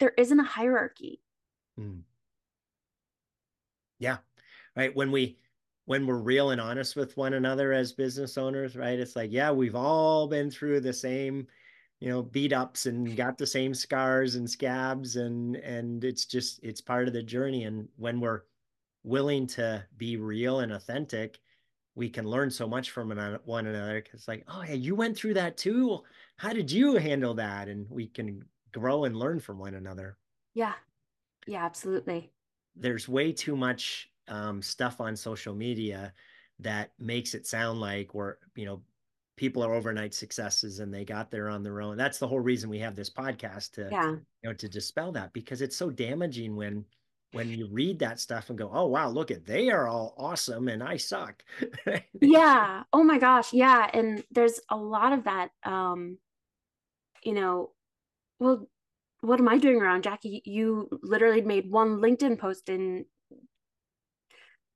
there 0.00 0.12
isn't 0.16 0.40
a 0.40 0.44
hierarchy. 0.44 1.20
Mm. 1.78 2.02
Yeah. 3.98 4.18
Right. 4.76 4.94
When 4.94 5.10
we 5.10 5.38
when 5.88 6.06
we're 6.06 6.18
real 6.18 6.50
and 6.52 6.60
honest 6.60 6.96
with 6.96 7.16
one 7.16 7.34
another 7.34 7.72
as 7.72 7.92
business 7.94 8.38
owners, 8.38 8.76
right? 8.76 9.00
It's 9.00 9.16
like, 9.16 9.32
yeah, 9.32 9.50
we've 9.52 9.74
all 9.76 10.28
been 10.28 10.50
through 10.50 10.80
the 10.82 10.92
same, 10.92 11.48
you 12.00 12.10
know, 12.10 12.22
beat 12.22 12.52
ups 12.52 12.86
and 12.86 13.16
got 13.16 13.38
the 13.38 13.46
same 13.46 13.74
scars 13.74 14.36
and 14.36 14.50
scabs 14.50 15.16
and 15.16 15.56
and 15.56 16.04
it's 16.04 16.26
just 16.26 16.60
it's 16.64 16.82
part 16.82 17.08
of 17.08 17.14
the 17.14 17.22
journey. 17.22 17.64
And 17.64 17.88
when 17.96 18.20
we're 18.20 18.42
willing 19.04 19.46
to 19.48 19.86
be 19.96 20.16
real 20.18 20.60
and 20.60 20.72
authentic, 20.72 21.40
we 21.96 22.10
can 22.10 22.26
learn 22.26 22.50
so 22.50 22.68
much 22.68 22.90
from 22.92 23.10
one 23.44 23.66
another. 23.66 24.02
Cause 24.02 24.28
like, 24.28 24.44
oh 24.48 24.62
yeah, 24.64 24.74
you 24.74 24.94
went 24.96 25.16
through 25.16 25.34
that 25.34 25.56
too. 25.58 26.04
How 26.38 26.52
did 26.54 26.70
you 26.72 26.96
handle 26.96 27.34
that? 27.34 27.68
And 27.68 27.88
we 27.90 28.08
can 28.08 28.44
grow 28.72 29.04
and 29.04 29.16
learn 29.16 29.40
from 29.40 29.58
one 29.58 29.74
another 29.74 30.18
Yeah, 30.52 30.74
yeah, 31.46 31.64
absolutely. 31.64 32.32
there's 32.76 33.08
way 33.08 33.32
too 33.32 33.56
much 33.56 34.10
um, 34.28 34.62
stuff 34.62 35.00
on 35.00 35.16
social 35.16 35.54
media 35.54 36.12
that 36.60 36.92
makes 36.98 37.34
it 37.34 37.46
sound 37.46 37.80
like 37.80 38.14
we're, 38.14 38.36
you 38.56 38.66
know, 38.66 38.82
people 39.36 39.62
are 39.62 39.74
overnight 39.74 40.12
successes 40.12 40.80
and 40.80 40.92
they 40.92 41.04
got 41.04 41.30
there 41.30 41.48
on 41.48 41.62
their 41.62 41.80
own. 41.80 41.96
That's 41.96 42.18
the 42.18 42.26
whole 42.26 42.40
reason 42.40 42.68
we 42.68 42.80
have 42.80 42.96
this 42.96 43.10
podcast 43.10 43.72
to, 43.74 43.88
Yeah, 43.90 44.10
you 44.10 44.20
know, 44.44 44.52
to 44.54 44.68
dispel 44.68 45.12
that 45.12 45.32
because 45.32 45.62
it's 45.62 45.76
so 45.76 45.90
damaging 45.90 46.56
when 46.56 46.84
when 47.32 47.50
you 47.50 47.68
read 47.70 47.98
that 47.98 48.18
stuff 48.18 48.48
and 48.48 48.58
go, 48.58 48.70
oh 48.72 48.86
wow, 48.86 49.08
look 49.08 49.30
at 49.30 49.44
they 49.44 49.70
are 49.70 49.86
all 49.86 50.14
awesome 50.16 50.68
and 50.68 50.82
I 50.82 50.96
suck. 50.96 51.44
yeah. 52.20 52.82
Oh 52.92 53.04
my 53.04 53.18
gosh, 53.18 53.52
yeah. 53.52 53.88
And 53.92 54.24
there's 54.30 54.60
a 54.70 54.76
lot 54.76 55.12
of 55.12 55.24
that. 55.24 55.50
Um, 55.62 56.18
you 57.22 57.34
know, 57.34 57.72
well, 58.40 58.66
what 59.20 59.40
am 59.40 59.48
I 59.48 59.58
doing 59.58 59.80
around 59.80 60.04
Jacki? 60.04 60.40
You 60.44 60.88
literally 61.02 61.42
made 61.42 61.70
one 61.70 61.98
LinkedIn 61.98 62.38
post 62.38 62.68
and 62.68 63.04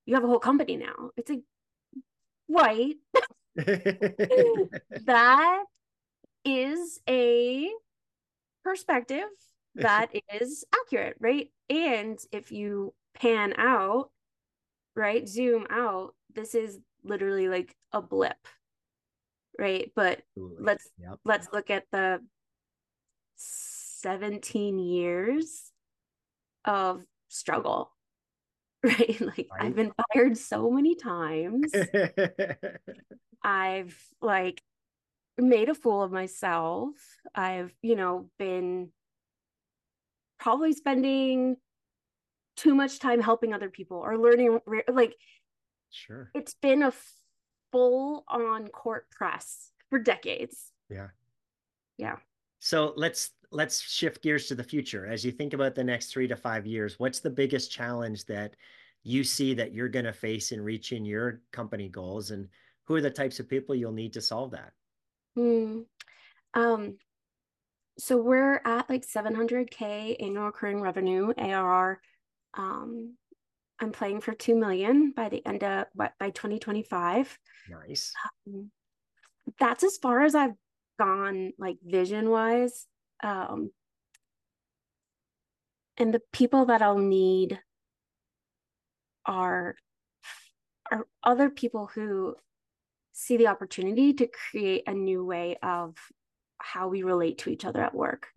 you 0.06 0.14
have 0.14 0.24
a 0.24 0.28
whole 0.28 0.38
company 0.38 0.76
now. 0.76 1.10
It's 1.16 1.30
like, 1.30 1.42
right. 2.48 2.94
that 5.04 5.64
is 6.44 7.00
a 7.08 7.70
perspective 8.64 9.28
that 9.76 10.08
is 10.32 10.64
accurate, 10.74 11.16
right? 11.20 11.50
And 11.70 12.18
if 12.30 12.52
you 12.52 12.94
pan 13.14 13.54
out, 13.56 14.10
right, 14.94 15.26
zoom 15.28 15.66
out, 15.70 16.14
this 16.34 16.54
is 16.54 16.78
literally 17.04 17.48
like 17.48 17.74
a 17.92 18.02
blip, 18.02 18.36
right? 19.58 19.90
But 19.94 20.22
Absolutely. 20.36 20.64
let's 20.64 20.90
Yep. 20.98 21.18
let's 21.24 21.48
look 21.52 21.70
at 21.70 21.84
the 21.90 22.20
17 23.36 24.78
years 24.78 25.72
of 26.64 27.02
struggle, 27.28 27.92
right? 28.84 29.20
Like 29.20 29.48
Right. 29.50 29.60
I've 29.60 29.76
been 29.76 29.92
fired 30.12 30.36
so 30.36 30.70
many 30.70 30.94
times. 30.94 31.72
I've 33.42 33.96
like 34.20 34.62
made 35.38 35.68
a 35.68 35.74
fool 35.74 36.02
of 36.02 36.12
myself. 36.12 36.94
I've, 37.34 37.72
you 37.82 37.96
know, 37.96 38.28
been 38.38 38.90
probably 40.38 40.72
spending 40.72 41.56
too 42.56 42.74
much 42.74 42.98
time 42.98 43.20
helping 43.20 43.54
other 43.54 43.70
people 43.70 43.98
or 43.98 44.18
learning 44.18 44.58
like 44.92 45.14
sure. 45.90 46.30
it's 46.34 46.54
been 46.54 46.82
a 46.82 46.92
full 47.70 48.24
on 48.28 48.68
court 48.68 49.10
press 49.10 49.70
for 49.90 49.98
decades. 49.98 50.72
Yeah. 50.90 51.08
Yeah. 51.98 52.16
So 52.64 52.92
let's 52.94 53.30
let's 53.50 53.80
shift 53.80 54.22
gears 54.22 54.46
to 54.46 54.54
the 54.54 54.62
future. 54.62 55.04
As 55.04 55.24
you 55.24 55.32
think 55.32 55.52
about 55.52 55.74
the 55.74 55.82
next 55.82 56.12
three 56.12 56.28
to 56.28 56.36
five 56.36 56.64
years, 56.64 56.96
what's 56.96 57.18
the 57.18 57.28
biggest 57.28 57.72
challenge 57.72 58.24
that 58.26 58.54
you 59.02 59.24
see 59.24 59.52
that 59.54 59.74
you're 59.74 59.88
going 59.88 60.04
to 60.04 60.12
face 60.12 60.52
in 60.52 60.60
reaching 60.60 61.04
your 61.04 61.40
company 61.50 61.88
goals, 61.88 62.30
and 62.30 62.46
who 62.84 62.94
are 62.94 63.00
the 63.00 63.10
types 63.10 63.40
of 63.40 63.48
people 63.48 63.74
you'll 63.74 63.90
need 63.90 64.12
to 64.12 64.20
solve 64.20 64.52
that? 64.52 64.70
Hmm. 65.34 65.80
Um, 66.54 66.98
so 67.98 68.16
we're 68.16 68.62
at 68.64 68.88
like 68.88 69.04
700K 69.04 70.22
annual 70.22 70.44
recurring 70.44 70.80
revenue, 70.80 71.32
ARR. 71.36 72.00
Um, 72.54 73.16
I'm 73.80 73.90
playing 73.90 74.20
for 74.20 74.34
2 74.34 74.54
million 74.54 75.10
by 75.10 75.30
the 75.30 75.44
end 75.44 75.64
of 75.64 75.86
what 75.94 76.12
by 76.20 76.30
2025. 76.30 77.36
Nice. 77.68 78.12
Um, 78.46 78.70
That's 79.58 79.82
as 79.82 79.96
far 79.96 80.22
as 80.22 80.36
I've 80.36 80.54
gone, 81.02 81.52
like 81.58 81.78
vision 81.84 82.30
wise. 82.30 82.86
Um, 83.22 83.70
and 85.96 86.12
the 86.12 86.22
people 86.32 86.66
that 86.66 86.82
I'll 86.82 86.98
need 86.98 87.60
are 89.26 89.76
are 90.90 91.06
other 91.22 91.48
people 91.48 91.90
who 91.94 92.34
see 93.12 93.36
the 93.36 93.46
opportunity 93.46 94.12
to 94.14 94.26
create 94.26 94.82
a 94.86 94.92
new 94.92 95.24
way 95.24 95.56
of 95.62 95.96
how 96.58 96.88
we 96.88 97.02
relate 97.02 97.38
to 97.38 97.50
each 97.50 97.64
other 97.64 97.80
at 97.80 97.94
work. 97.94 98.28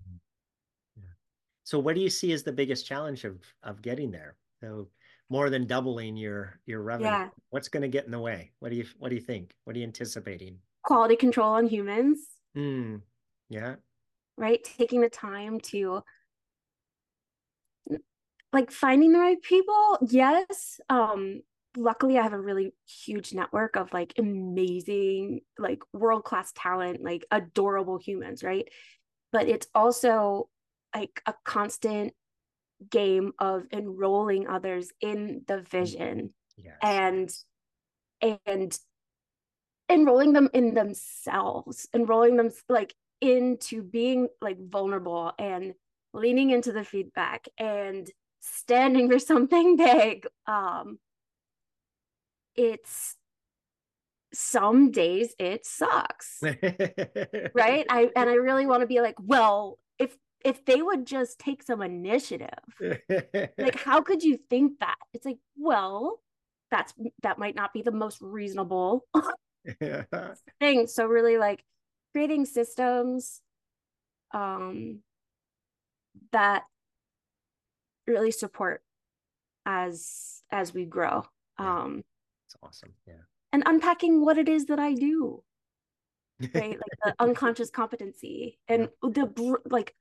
So 1.64 1.80
what 1.80 1.96
do 1.96 2.02
you 2.02 2.10
see 2.10 2.32
as 2.32 2.44
the 2.44 2.52
biggest 2.52 2.86
challenge 2.86 3.24
of 3.24 3.42
of 3.64 3.82
getting 3.82 4.12
there? 4.12 4.36
So 4.62 4.90
more 5.30 5.50
than 5.50 5.66
doubling 5.66 6.16
your 6.16 6.60
your 6.66 6.82
revenue. 6.82 7.10
Yeah. 7.10 7.30
What's 7.50 7.68
going 7.68 7.82
to 7.82 7.88
get 7.90 8.06
in 8.06 8.12
the 8.12 8.20
way? 8.20 8.52
What 8.60 8.70
do 8.70 8.76
you 8.76 8.86
what 9.00 9.10
do 9.10 9.16
you 9.16 9.22
think? 9.22 9.56
What 9.64 9.76
are 9.76 9.80
you 9.80 9.86
anticipating? 9.86 10.60
Quality 10.84 11.16
control 11.16 11.54
on 11.54 11.66
humans, 11.66 12.20
Hmm. 12.56 12.98
Yeah. 13.50 13.76
right? 14.38 14.64
Taking 14.64 15.02
the 15.02 15.10
time 15.10 15.60
to 15.72 16.02
like 18.54 18.72
finding 18.72 19.12
the 19.12 19.20
right 19.20 19.42
people. 19.42 19.98
Yes. 20.10 20.80
Um 20.90 21.42
luckily 21.78 22.18
I 22.18 22.24
have 22.24 22.34
a 22.34 22.40
really 22.40 22.74
huge 22.88 23.34
network 23.34 23.76
of 23.76 23.92
like 23.92 24.14
amazing 24.18 25.42
like 25.60 25.84
world-class 25.94 26.54
talent, 26.56 27.04
like 27.04 27.26
adorable 27.32 27.98
humans, 27.98 28.44
right? 28.44 28.68
But 29.34 29.50
it's 29.50 29.68
also 29.76 30.50
like 30.96 31.22
a 31.26 31.34
constant 31.44 32.14
game 32.90 33.34
of 33.40 33.64
enrolling 33.74 34.48
others 34.48 34.92
in 35.02 35.44
the 35.48 35.62
vision 35.62 36.34
Yes. 36.58 36.76
and 36.82 37.30
and 38.46 38.80
enrolling 39.90 40.34
them 40.34 40.50
in 40.54 40.74
themselves 40.74 41.88
enrolling 41.94 42.36
them 42.38 42.50
like 42.70 42.94
into 43.22 43.84
being 43.84 44.28
like 44.42 44.58
vulnerable 44.60 45.32
and 45.40 45.74
leaning 46.14 46.50
into 46.52 46.72
the 46.72 46.84
feedback 46.84 47.48
and 47.58 48.10
standing 48.40 49.10
for 49.12 49.20
something 49.20 49.76
big 49.76 50.28
um 50.48 50.98
it's 52.56 53.16
some 54.34 54.92
days 54.92 55.34
it 55.40 55.66
sucks. 55.66 56.42
Right? 57.54 57.86
I 57.90 58.10
and 58.16 58.30
i 58.30 58.34
really 58.34 58.66
want 58.66 58.82
to 58.82 58.88
be 58.88 59.00
like 59.00 59.16
well 59.22 59.80
if 59.98 60.18
if 60.44 60.66
they 60.66 60.82
would 60.82 61.06
just 61.06 61.40
take 61.40 61.64
some 61.64 61.82
initiative 61.82 62.50
like 63.58 63.80
how 63.80 64.02
could 64.02 64.24
you 64.24 64.38
think 64.50 64.80
that? 64.80 64.98
It's 65.14 65.26
like 65.26 65.38
well 65.58 66.20
that's 66.70 66.94
that 67.24 67.40
might 67.40 67.56
not 67.56 67.74
be 67.74 67.82
the 67.82 67.92
most 67.92 68.20
reasonable 68.22 69.06
thing 70.60 70.88
so 70.88 71.06
really 71.06 71.38
like 71.38 71.64
creating 72.14 72.46
systems 72.46 73.42
um 74.34 75.00
that 76.32 76.64
really 78.08 78.32
support 78.32 78.82
as 79.66 80.44
as 80.52 80.74
we 80.74 80.86
grow 80.86 81.26
Yeah. 81.60 81.82
um 81.84 82.04
It's 82.48 82.56
awesome. 82.62 82.94
Yeah. 83.08 83.24
and 83.52 83.64
unpacking 83.66 84.24
what 84.24 84.38
it 84.38 84.48
is 84.48 84.66
that 84.66 84.80
i 84.80 84.94
do 84.94 85.44
right 86.54 86.78
like 86.78 86.98
the 87.04 87.16
unconscious 87.20 87.70
competency 87.70 88.60
and 88.68 88.90
the 89.02 89.58
like 89.66 89.96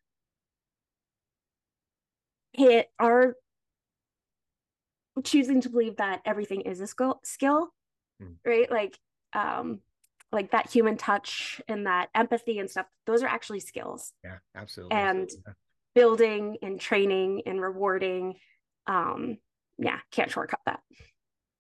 hit 2.53 2.88
are 2.98 3.37
choosing 5.24 5.61
to 5.61 5.68
believe 5.70 5.96
that 5.96 6.20
everything 6.24 6.62
is 6.62 6.81
a 6.81 6.87
skill 6.87 7.20
skill 7.24 7.72
mm. 8.22 8.35
right 8.44 8.70
like 8.70 8.98
um 9.35 9.81
like 10.33 10.51
that 10.51 10.70
human 10.70 10.97
touch 10.97 11.61
and 11.68 11.87
that 11.87 12.09
empathy 12.14 12.59
and 12.59 12.70
stuff 12.70 12.87
those 13.07 13.23
are 13.23 13.29
actually 13.29 13.61
skills 13.61 14.12
yeah 14.25 14.38
absolutely 14.57 14.97
and 14.97 15.31
yeah. 15.47 15.53
building 15.94 16.57
and 16.62 16.81
training 16.81 17.42
and 17.47 17.61
rewarding 17.61 18.35
um 18.87 19.38
yeah 19.79 19.99
can't 20.11 20.31
shortcut 20.31 20.61
that 20.66 20.81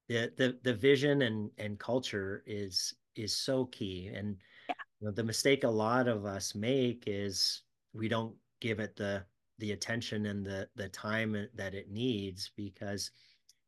the 0.08 0.32
the, 0.36 0.58
the 0.62 0.74
vision 0.74 1.22
and 1.22 1.50
and 1.58 1.78
culture 1.78 2.42
is 2.46 2.94
is 3.16 3.36
so 3.36 3.66
key 3.66 4.10
and 4.14 4.36
yeah. 4.68 4.74
you 5.00 5.06
know, 5.06 5.12
the 5.12 5.22
mistake 5.22 5.64
a 5.64 5.68
lot 5.68 6.08
of 6.08 6.26
us 6.26 6.54
make 6.54 7.04
is 7.06 7.62
we 7.92 8.08
don't 8.08 8.34
give 8.60 8.80
it 8.80 8.96
the 8.96 9.24
the 9.58 9.72
attention 9.72 10.26
and 10.26 10.44
the 10.44 10.68
the 10.74 10.88
time 10.88 11.48
that 11.54 11.74
it 11.74 11.90
needs 11.90 12.50
because 12.56 13.10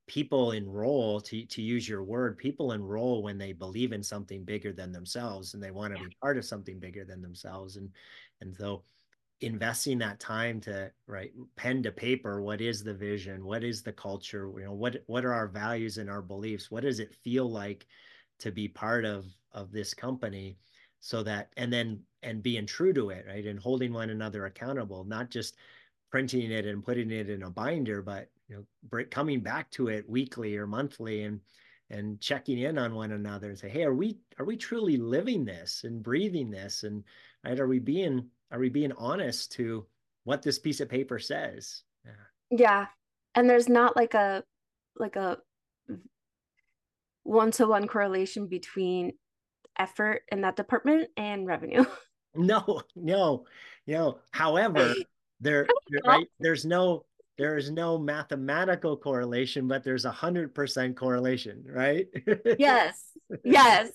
people 0.06 0.52
enroll 0.52 1.20
to 1.20 1.44
to 1.46 1.62
use 1.62 1.88
your 1.88 2.04
word 2.04 2.38
people 2.38 2.72
enroll 2.72 3.22
when 3.22 3.38
they 3.38 3.52
believe 3.52 3.92
in 3.92 4.02
something 4.02 4.44
bigger 4.44 4.72
than 4.72 4.92
themselves 4.92 5.54
and 5.54 5.62
they 5.62 5.72
want 5.72 5.92
to 5.92 6.00
yeah. 6.00 6.08
be 6.08 6.16
part 6.22 6.38
of 6.38 6.44
something 6.44 6.78
bigger 6.78 7.04
than 7.04 7.20
themselves 7.20 7.76
and 7.76 7.90
and 8.40 8.54
so 8.54 8.82
investing 9.40 9.98
that 9.98 10.18
time 10.18 10.60
to 10.60 10.90
right 11.06 11.32
pen 11.56 11.82
to 11.82 11.90
paper 11.90 12.40
what 12.40 12.60
is 12.60 12.82
the 12.82 12.94
vision 12.94 13.44
what 13.44 13.62
is 13.62 13.82
the 13.82 13.92
culture 13.92 14.50
you 14.56 14.64
know 14.64 14.72
what 14.72 14.96
what 15.06 15.24
are 15.24 15.34
our 15.34 15.48
values 15.48 15.98
and 15.98 16.08
our 16.08 16.22
beliefs 16.22 16.70
what 16.70 16.84
does 16.84 17.00
it 17.00 17.14
feel 17.14 17.50
like 17.50 17.86
to 18.38 18.50
be 18.50 18.66
part 18.66 19.04
of 19.04 19.26
of 19.52 19.72
this 19.72 19.92
company 19.92 20.56
so 21.00 21.22
that 21.22 21.50
and 21.56 21.70
then 21.70 22.00
and 22.22 22.42
being 22.42 22.64
true 22.64 22.94
to 22.94 23.10
it 23.10 23.26
right 23.28 23.44
and 23.44 23.58
holding 23.58 23.92
one 23.92 24.10
another 24.10 24.46
accountable 24.46 25.04
not 25.04 25.30
just 25.30 25.56
printing 26.10 26.50
it 26.50 26.64
and 26.64 26.84
putting 26.84 27.10
it 27.10 27.28
in 27.28 27.42
a 27.42 27.50
binder 27.50 28.00
but 28.00 28.30
you 28.48 28.66
know 28.90 29.04
coming 29.10 29.40
back 29.40 29.70
to 29.70 29.88
it 29.88 30.08
weekly 30.08 30.56
or 30.56 30.66
monthly 30.66 31.24
and 31.24 31.40
and 31.90 32.20
checking 32.20 32.58
in 32.58 32.78
on 32.78 32.94
one 32.94 33.12
another 33.12 33.48
and 33.48 33.58
say 33.58 33.68
hey 33.68 33.84
are 33.84 33.94
we 33.94 34.18
are 34.38 34.44
we 34.44 34.56
truly 34.56 34.96
living 34.96 35.44
this 35.44 35.84
and 35.84 36.02
breathing 36.02 36.50
this? 36.50 36.82
And 36.82 37.04
right 37.44 37.58
are 37.58 37.68
we 37.68 37.78
being 37.78 38.28
are 38.50 38.58
we 38.58 38.68
being 38.68 38.92
honest 38.92 39.52
to 39.52 39.86
what 40.24 40.42
this 40.42 40.58
piece 40.58 40.80
of 40.80 40.88
paper 40.88 41.18
says? 41.18 41.82
Yeah. 42.04 42.58
Yeah. 42.58 42.86
And 43.34 43.48
there's 43.48 43.68
not 43.68 43.96
like 43.96 44.14
a 44.14 44.44
like 44.96 45.16
a 45.16 45.38
one-to-one 47.24 47.88
correlation 47.88 48.46
between 48.46 49.12
effort 49.78 50.22
in 50.30 50.42
that 50.42 50.56
department 50.56 51.08
and 51.16 51.46
revenue. 51.46 51.84
No 52.38 52.82
no 52.94 53.46
no. 53.86 54.18
However 54.30 54.94
there 55.40 55.66
right 56.04 56.26
there's 56.38 56.66
no 56.66 57.06
there 57.36 57.56
is 57.56 57.70
no 57.70 57.98
mathematical 57.98 58.96
correlation, 58.96 59.68
but 59.68 59.84
there's 59.84 60.04
a 60.04 60.10
hundred 60.10 60.54
percent 60.54 60.96
correlation, 60.96 61.64
right? 61.68 62.06
Yes. 62.58 63.02
Yes. 63.42 63.90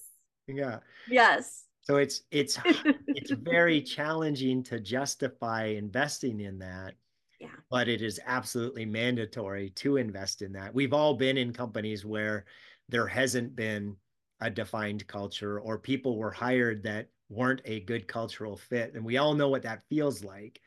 yeah. 0.45 0.80
Yes. 1.10 1.63
So 1.84 1.95
it's 1.95 2.23
it's 2.32 2.58
it's 3.08 3.32
very 3.32 3.82
challenging 3.82 4.62
to 4.63 4.80
justify 4.82 5.67
investing 5.67 6.41
in 6.41 6.60
that. 6.60 6.95
Yeah. 7.39 7.47
But 7.69 7.88
it 7.88 8.01
is 8.01 8.19
absolutely 8.25 8.86
mandatory 8.86 9.69
to 9.71 9.95
invest 9.95 10.41
in 10.41 10.51
that. 10.54 10.73
We've 10.73 10.91
all 10.93 11.13
been 11.13 11.38
in 11.38 11.54
companies 11.54 12.06
where 12.06 12.45
there 12.89 13.08
hasn't 13.08 13.56
been 13.56 13.95
a 14.41 14.49
defined 14.49 15.08
culture 15.08 15.60
or 15.60 15.77
people 15.77 16.17
were 16.17 16.32
hired 16.32 16.84
that 16.84 17.08
weren't 17.30 17.62
a 17.63 17.80
good 17.80 18.08
cultural 18.08 18.58
fit. 18.58 18.93
And 18.95 19.06
we 19.06 19.17
all 19.17 19.34
know 19.34 19.47
what 19.47 19.63
that 19.63 19.84
feels 19.89 20.23
like. 20.23 20.60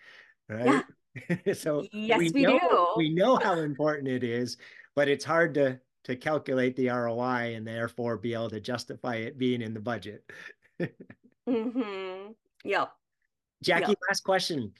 Right. 0.48 0.64
Yeah. 0.64 0.82
so 1.54 1.86
yes, 1.92 2.18
we, 2.18 2.30
we 2.30 2.42
know, 2.42 2.58
do. 2.58 2.86
We 2.96 3.08
know 3.10 3.36
how 3.36 3.58
important 3.58 4.08
it 4.08 4.24
is, 4.24 4.56
but 4.94 5.08
it's 5.08 5.24
hard 5.24 5.54
to 5.54 5.80
to 6.04 6.16
calculate 6.16 6.76
the 6.76 6.88
ROI 6.88 7.54
and 7.54 7.66
therefore 7.66 8.18
be 8.18 8.34
able 8.34 8.50
to 8.50 8.60
justify 8.60 9.16
it 9.16 9.38
being 9.38 9.62
in 9.62 9.72
the 9.72 9.80
budget. 9.80 10.30
mm-hmm. 10.80 12.32
Yep. 12.64 12.92
Jacki, 13.64 13.88
yep. 13.88 13.98
last 14.08 14.20
question. 14.22 14.72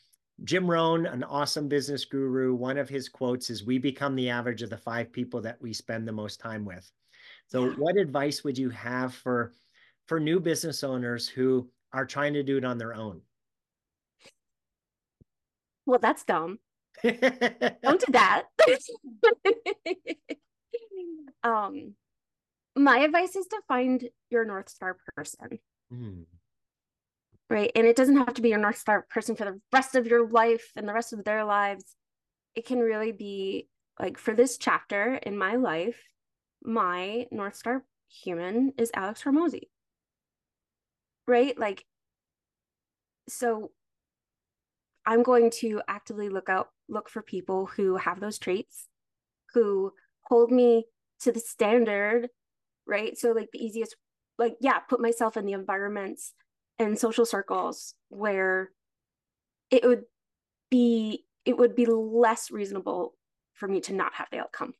Jim 0.42 0.70
Rohn, 0.70 1.06
an 1.06 1.24
awesome 1.24 1.68
business 1.68 2.04
guru, 2.04 2.54
one 2.54 2.76
of 2.76 2.88
his 2.88 3.08
quotes 3.08 3.48
is 3.48 3.64
We 3.64 3.78
become 3.78 4.14
the 4.16 4.28
average 4.28 4.62
of 4.62 4.70
the 4.70 4.76
five 4.76 5.12
people 5.12 5.40
that 5.42 5.60
we 5.62 5.72
spend 5.72 6.06
the 6.06 6.12
most 6.12 6.40
time 6.40 6.64
with. 6.64 6.90
So, 7.46 7.66
yeah. 7.66 7.74
what 7.78 7.96
advice 7.96 8.44
would 8.44 8.58
you 8.58 8.70
have 8.70 9.14
for 9.14 9.52
for 10.06 10.20
new 10.20 10.40
business 10.40 10.84
owners 10.84 11.28
who 11.28 11.70
are 11.92 12.04
trying 12.04 12.34
to 12.34 12.42
do 12.42 12.58
it 12.58 12.64
on 12.64 12.76
their 12.76 12.94
own? 12.94 13.22
Well, 15.86 15.98
that's 16.00 16.24
dumb. 16.24 16.58
Don't 17.02 17.20
do 17.20 18.06
that. 18.12 18.44
um, 21.42 21.94
my 22.76 22.98
advice 22.98 23.36
is 23.36 23.46
to 23.46 23.60
find 23.68 24.08
your 24.30 24.44
North 24.44 24.68
Star 24.68 24.96
person. 25.16 25.58
Mm. 25.92 26.24
Right. 27.50 27.70
And 27.74 27.86
it 27.86 27.96
doesn't 27.96 28.16
have 28.16 28.34
to 28.34 28.42
be 28.42 28.48
your 28.48 28.58
North 28.58 28.78
Star 28.78 29.06
person 29.10 29.36
for 29.36 29.44
the 29.44 29.60
rest 29.72 29.94
of 29.94 30.06
your 30.06 30.28
life 30.28 30.70
and 30.76 30.88
the 30.88 30.94
rest 30.94 31.12
of 31.12 31.24
their 31.24 31.44
lives. 31.44 31.94
It 32.54 32.66
can 32.66 32.78
really 32.78 33.12
be 33.12 33.68
like 34.00 34.18
for 34.18 34.34
this 34.34 34.58
chapter 34.58 35.14
in 35.14 35.36
my 35.36 35.56
life, 35.56 36.00
my 36.62 37.26
North 37.30 37.56
Star 37.56 37.84
human 38.08 38.72
is 38.78 38.90
Alex 38.94 39.22
Hormozi. 39.22 39.68
Right. 41.26 41.58
Like, 41.58 41.84
so 43.28 43.70
I'm 45.06 45.22
going 45.22 45.50
to 45.60 45.82
actively 45.88 46.28
look 46.28 46.48
out, 46.48 46.68
look 46.88 47.08
for 47.08 47.22
people 47.22 47.66
who 47.66 47.96
have 47.96 48.20
those 48.20 48.38
traits, 48.38 48.88
who 49.52 49.92
hold 50.22 50.50
me 50.50 50.86
to 51.20 51.32
the 51.32 51.40
standard, 51.40 52.28
right? 52.86 53.16
So, 53.16 53.32
like, 53.32 53.48
the 53.52 53.64
easiest, 53.64 53.96
like, 54.38 54.56
yeah, 54.60 54.78
put 54.78 55.00
myself 55.00 55.36
in 55.36 55.46
the 55.46 55.52
environments 55.52 56.32
and 56.78 56.98
social 56.98 57.26
circles 57.26 57.94
where 58.08 58.70
it 59.70 59.84
would 59.84 60.04
be, 60.70 61.24
it 61.44 61.56
would 61.56 61.74
be 61.74 61.86
less 61.86 62.50
reasonable 62.50 63.14
for 63.52 63.68
me 63.68 63.80
to 63.82 63.92
not 63.92 64.14
have 64.14 64.28
the 64.32 64.38
outcome. 64.38 64.74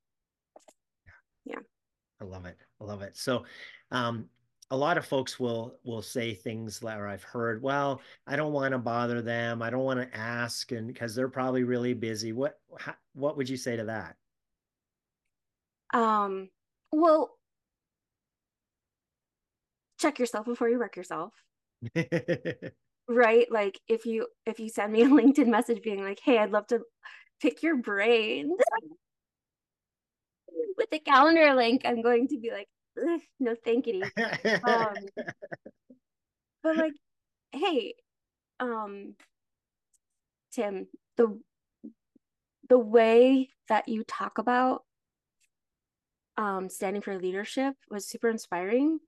Yeah. 1.44 1.60
I 2.20 2.24
love 2.24 2.46
it. 2.46 2.56
I 2.80 2.84
love 2.84 3.02
it. 3.02 3.16
So, 3.16 3.44
um, 3.90 4.26
a 4.70 4.76
lot 4.76 4.98
of 4.98 5.06
folks 5.06 5.38
will 5.38 5.78
will 5.84 6.02
say 6.02 6.34
things 6.34 6.80
that 6.80 6.98
I've 6.98 7.22
heard, 7.22 7.62
well, 7.62 8.00
I 8.26 8.36
don't 8.36 8.52
want 8.52 8.72
to 8.72 8.78
bother 8.78 9.22
them. 9.22 9.62
I 9.62 9.70
don't 9.70 9.84
want 9.84 10.00
to 10.00 10.16
ask 10.16 10.72
and 10.72 10.86
because 10.86 11.14
they're 11.14 11.28
probably 11.28 11.64
really 11.64 11.94
busy. 11.94 12.32
What 12.32 12.58
how, 12.78 12.94
what 13.14 13.36
would 13.36 13.48
you 13.48 13.56
say 13.56 13.76
to 13.76 13.84
that? 13.84 14.16
Um 15.92 16.50
well 16.92 17.36
check 20.00 20.18
yourself 20.18 20.46
before 20.46 20.68
you 20.68 20.78
wreck 20.78 20.96
yourself. 20.96 21.32
right? 23.08 23.46
Like 23.50 23.78
if 23.88 24.06
you 24.06 24.28
if 24.46 24.58
you 24.58 24.68
send 24.68 24.92
me 24.92 25.02
a 25.02 25.06
LinkedIn 25.08 25.46
message 25.46 25.82
being 25.82 26.02
like, 26.02 26.20
"Hey, 26.22 26.38
I'd 26.38 26.52
love 26.52 26.66
to 26.68 26.80
pick 27.40 27.62
your 27.62 27.76
brain." 27.76 28.56
with 30.76 30.90
the 30.90 30.98
calendar 30.98 31.54
link, 31.54 31.82
I'm 31.84 32.02
going 32.02 32.28
to 32.28 32.38
be 32.38 32.50
like, 32.50 32.68
no 33.40 33.54
thank 33.64 33.86
you. 33.86 34.02
Um, 34.16 34.94
but 36.62 36.76
like 36.76 36.94
hey 37.52 37.94
um 38.60 39.14
tim 40.52 40.86
the 41.16 41.38
the 42.68 42.78
way 42.78 43.48
that 43.68 43.88
you 43.88 44.02
talk 44.04 44.38
about 44.38 44.82
um 46.36 46.68
standing 46.68 47.02
for 47.02 47.18
leadership 47.18 47.74
was 47.90 48.08
super 48.08 48.28
inspiring. 48.28 48.98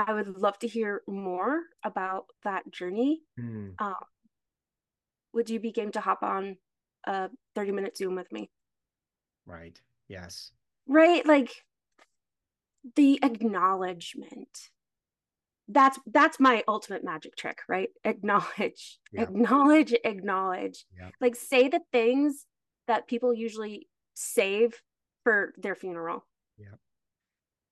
I 0.00 0.12
would 0.12 0.38
love 0.38 0.58
to 0.60 0.68
hear 0.68 1.02
more 1.08 1.62
about 1.84 2.26
that 2.44 2.70
journey. 2.70 3.22
Mm. 3.38 3.74
um 3.78 3.94
would 5.34 5.50
you 5.50 5.60
be 5.60 5.72
game 5.72 5.92
to 5.92 6.00
hop 6.00 6.22
on 6.22 6.56
a 7.06 7.28
30 7.54 7.72
minute 7.72 7.96
zoom 7.96 8.14
with 8.14 8.30
me? 8.32 8.50
Right. 9.46 9.80
Yes. 10.08 10.52
Right? 10.86 11.24
Like 11.26 11.64
the 12.96 13.20
acknowledgement. 13.22 14.70
That's 15.68 15.98
that's 16.06 16.40
my 16.40 16.64
ultimate 16.66 17.04
magic 17.04 17.36
trick 17.36 17.58
right? 17.68 17.90
Acknowledge 18.04 18.98
yeah. 19.12 19.22
acknowledge 19.22 19.94
acknowledge. 20.04 20.84
Yeah. 20.98 21.10
like 21.20 21.36
say 21.36 21.68
the 21.68 21.80
things 21.92 22.46
that 22.86 23.06
people 23.06 23.34
usually 23.34 23.88
save 24.14 24.80
for 25.24 25.52
their 25.58 25.74
funeral. 25.74 26.24
Yeah. 26.56 26.76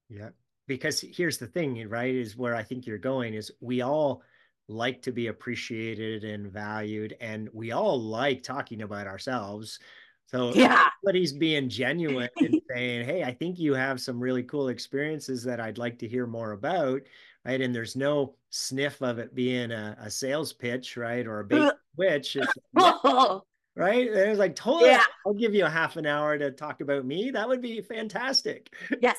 Yeah. 0.08 0.28
Because 0.68 1.00
here's 1.00 1.38
the 1.38 1.46
thing 1.46 1.88
right 1.88 2.14
is 2.14 2.36
where 2.36 2.56
i 2.56 2.62
think 2.62 2.86
you're 2.86 2.98
going 2.98 3.34
is 3.34 3.52
we 3.60 3.82
all 3.82 4.22
like 4.68 5.02
to 5.02 5.12
be 5.12 5.28
appreciated 5.28 6.24
and 6.24 6.50
valued 6.50 7.16
and 7.20 7.48
we 7.52 7.70
all 7.70 8.00
like 8.00 8.42
talking 8.42 8.82
about 8.82 9.06
ourselves 9.06 9.78
so 10.26 10.52
yeah, 10.54 10.88
somebody's 11.02 11.32
being 11.32 11.68
genuine 11.68 12.28
and 12.36 12.60
saying, 12.70 13.06
"Hey, 13.06 13.22
I 13.22 13.32
think 13.32 13.58
you 13.58 13.74
have 13.74 14.00
some 14.00 14.20
really 14.20 14.42
cool 14.42 14.68
experiences 14.68 15.44
that 15.44 15.60
I'd 15.60 15.78
like 15.78 15.98
to 16.00 16.08
hear 16.08 16.26
more 16.26 16.52
about." 16.52 17.02
Right, 17.44 17.60
and 17.60 17.72
there's 17.72 17.94
no 17.94 18.34
sniff 18.50 19.00
of 19.02 19.20
it 19.20 19.32
being 19.32 19.70
a, 19.70 19.96
a 20.00 20.10
sales 20.10 20.52
pitch, 20.52 20.96
right, 20.96 21.24
or 21.24 21.40
a 21.40 21.44
bait 21.44 21.70
switch. 21.94 22.36
It's, 22.36 22.52
right? 23.76 24.08
And 24.08 24.18
it 24.18 24.28
was 24.28 24.40
like, 24.40 24.56
totally, 24.56 24.90
yeah. 24.90 25.04
I'll 25.24 25.32
give 25.32 25.54
you 25.54 25.64
a 25.64 25.70
half 25.70 25.96
an 25.96 26.06
hour 26.06 26.36
to 26.36 26.50
talk 26.50 26.80
about 26.80 27.06
me. 27.06 27.30
That 27.30 27.46
would 27.46 27.62
be 27.62 27.82
fantastic. 27.82 28.74
Yes. 29.00 29.18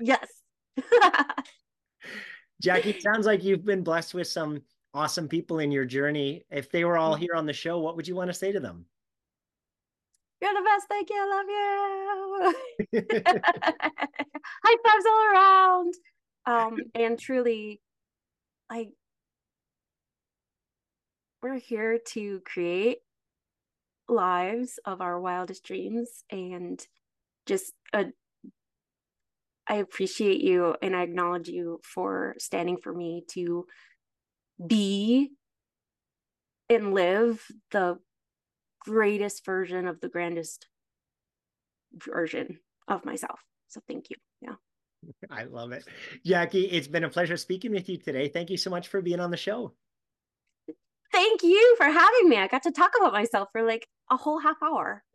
yes. 0.00 0.26
Jacki, 2.64 2.98
sounds 3.02 3.26
like 3.26 3.44
you've 3.44 3.66
been 3.66 3.82
blessed 3.82 4.14
with 4.14 4.28
some 4.28 4.62
awesome 4.94 5.28
people 5.28 5.58
in 5.58 5.70
your 5.70 5.84
journey. 5.84 6.44
If 6.50 6.70
they 6.70 6.86
were 6.86 6.96
all 6.96 7.12
mm-hmm. 7.12 7.20
here 7.20 7.34
on 7.34 7.44
the 7.44 7.52
show, 7.52 7.80
what 7.80 7.96
would 7.96 8.08
you 8.08 8.14
want 8.14 8.30
to 8.30 8.34
say 8.34 8.50
to 8.52 8.60
them? 8.60 8.86
You're 10.44 10.52
the 10.52 10.60
best. 10.62 10.86
Thank 10.90 11.08
you. 11.08 11.16
I 11.16 11.26
love 12.42 12.54
you. 12.92 13.02
High 14.64 14.76
fives 14.84 15.06
all 15.08 15.24
around. 15.32 15.94
Um, 16.44 16.76
and 16.94 17.18
truly, 17.18 17.80
like, 18.70 18.90
we're 21.42 21.58
here 21.58 21.98
to 22.08 22.40
create 22.44 22.98
lives 24.06 24.78
of 24.84 25.00
our 25.00 25.18
wildest 25.18 25.64
dreams 25.64 26.24
and 26.30 26.86
just 27.46 27.72
a 27.94 28.06
I 29.66 29.76
appreciate 29.76 30.42
you 30.42 30.76
and 30.82 30.94
I 30.94 31.00
acknowledge 31.04 31.48
you 31.48 31.80
for 31.82 32.34
standing 32.38 32.76
for 32.76 32.92
me 32.92 33.24
to 33.30 33.64
be 34.66 35.30
and 36.68 36.92
live 36.92 37.46
the 37.70 37.98
greatest 38.84 39.44
version 39.44 39.86
of 39.86 40.00
the 40.00 40.08
grandest 40.08 40.66
version 41.94 42.58
of 42.88 43.04
myself. 43.04 43.40
So 43.68 43.80
thank 43.88 44.10
you. 44.10 44.16
Yeah. 44.40 44.54
I 45.30 45.44
love 45.44 45.72
it. 45.72 45.84
Jacki, 46.26 46.68
it's 46.70 46.88
been 46.88 47.04
a 47.04 47.08
pleasure 47.08 47.36
speaking 47.36 47.72
with 47.72 47.88
you 47.88 47.96
today. 47.96 48.28
Thank 48.28 48.50
you 48.50 48.56
so 48.56 48.70
much 48.70 48.88
for 48.88 49.00
being 49.02 49.20
on 49.20 49.30
the 49.30 49.36
show. 49.36 49.72
Thank 51.12 51.42
you 51.42 51.74
for 51.76 51.86
having 51.86 52.28
me. 52.28 52.38
I 52.38 52.48
got 52.48 52.64
to 52.64 52.72
talk 52.72 52.92
about 52.98 53.12
myself 53.12 53.48
for 53.52 53.62
like 53.62 53.86
a 54.10 54.16
whole 54.16 54.40
half 54.40 54.56
hour. 54.62 55.04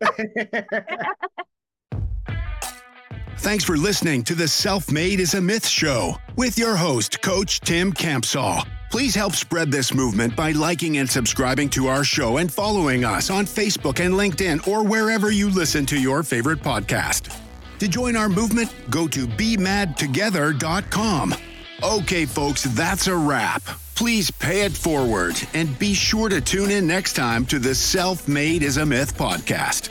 Thanks 3.38 3.64
for 3.64 3.76
listening 3.76 4.22
to 4.24 4.34
the 4.34 4.48
Self 4.48 4.90
Made 4.90 5.20
is 5.20 5.34
a 5.34 5.40
Myth 5.40 5.66
show 5.66 6.16
with 6.36 6.58
your 6.58 6.76
host, 6.76 7.22
Coach 7.22 7.60
Tim 7.60 7.92
Campsall. 7.92 8.66
Please 8.90 9.14
help 9.14 9.34
spread 9.34 9.70
this 9.70 9.94
movement 9.94 10.34
by 10.34 10.50
liking 10.50 10.98
and 10.98 11.08
subscribing 11.08 11.70
to 11.70 11.86
our 11.86 12.02
show 12.02 12.38
and 12.38 12.52
following 12.52 13.04
us 13.04 13.30
on 13.30 13.46
Facebook 13.46 14.04
and 14.04 14.14
LinkedIn 14.14 14.66
or 14.66 14.82
wherever 14.82 15.30
you 15.30 15.48
listen 15.48 15.86
to 15.86 15.98
your 15.98 16.24
favorite 16.24 16.60
podcast. 16.60 17.32
To 17.78 17.86
join 17.86 18.16
our 18.16 18.28
movement, 18.28 18.74
go 18.90 19.06
to 19.06 19.28
bemadtogether.com. 19.28 21.34
Okay, 21.82 22.26
folks, 22.26 22.64
that's 22.64 23.06
a 23.06 23.16
wrap. 23.16 23.62
Please 23.94 24.30
pay 24.30 24.62
it 24.62 24.72
forward 24.72 25.36
and 25.54 25.78
be 25.78 25.94
sure 25.94 26.28
to 26.28 26.40
tune 26.40 26.70
in 26.70 26.86
next 26.86 27.12
time 27.12 27.46
to 27.46 27.60
the 27.60 27.74
Self 27.74 28.26
Made 28.26 28.64
is 28.64 28.76
a 28.76 28.84
Myth 28.84 29.16
podcast. 29.16 29.90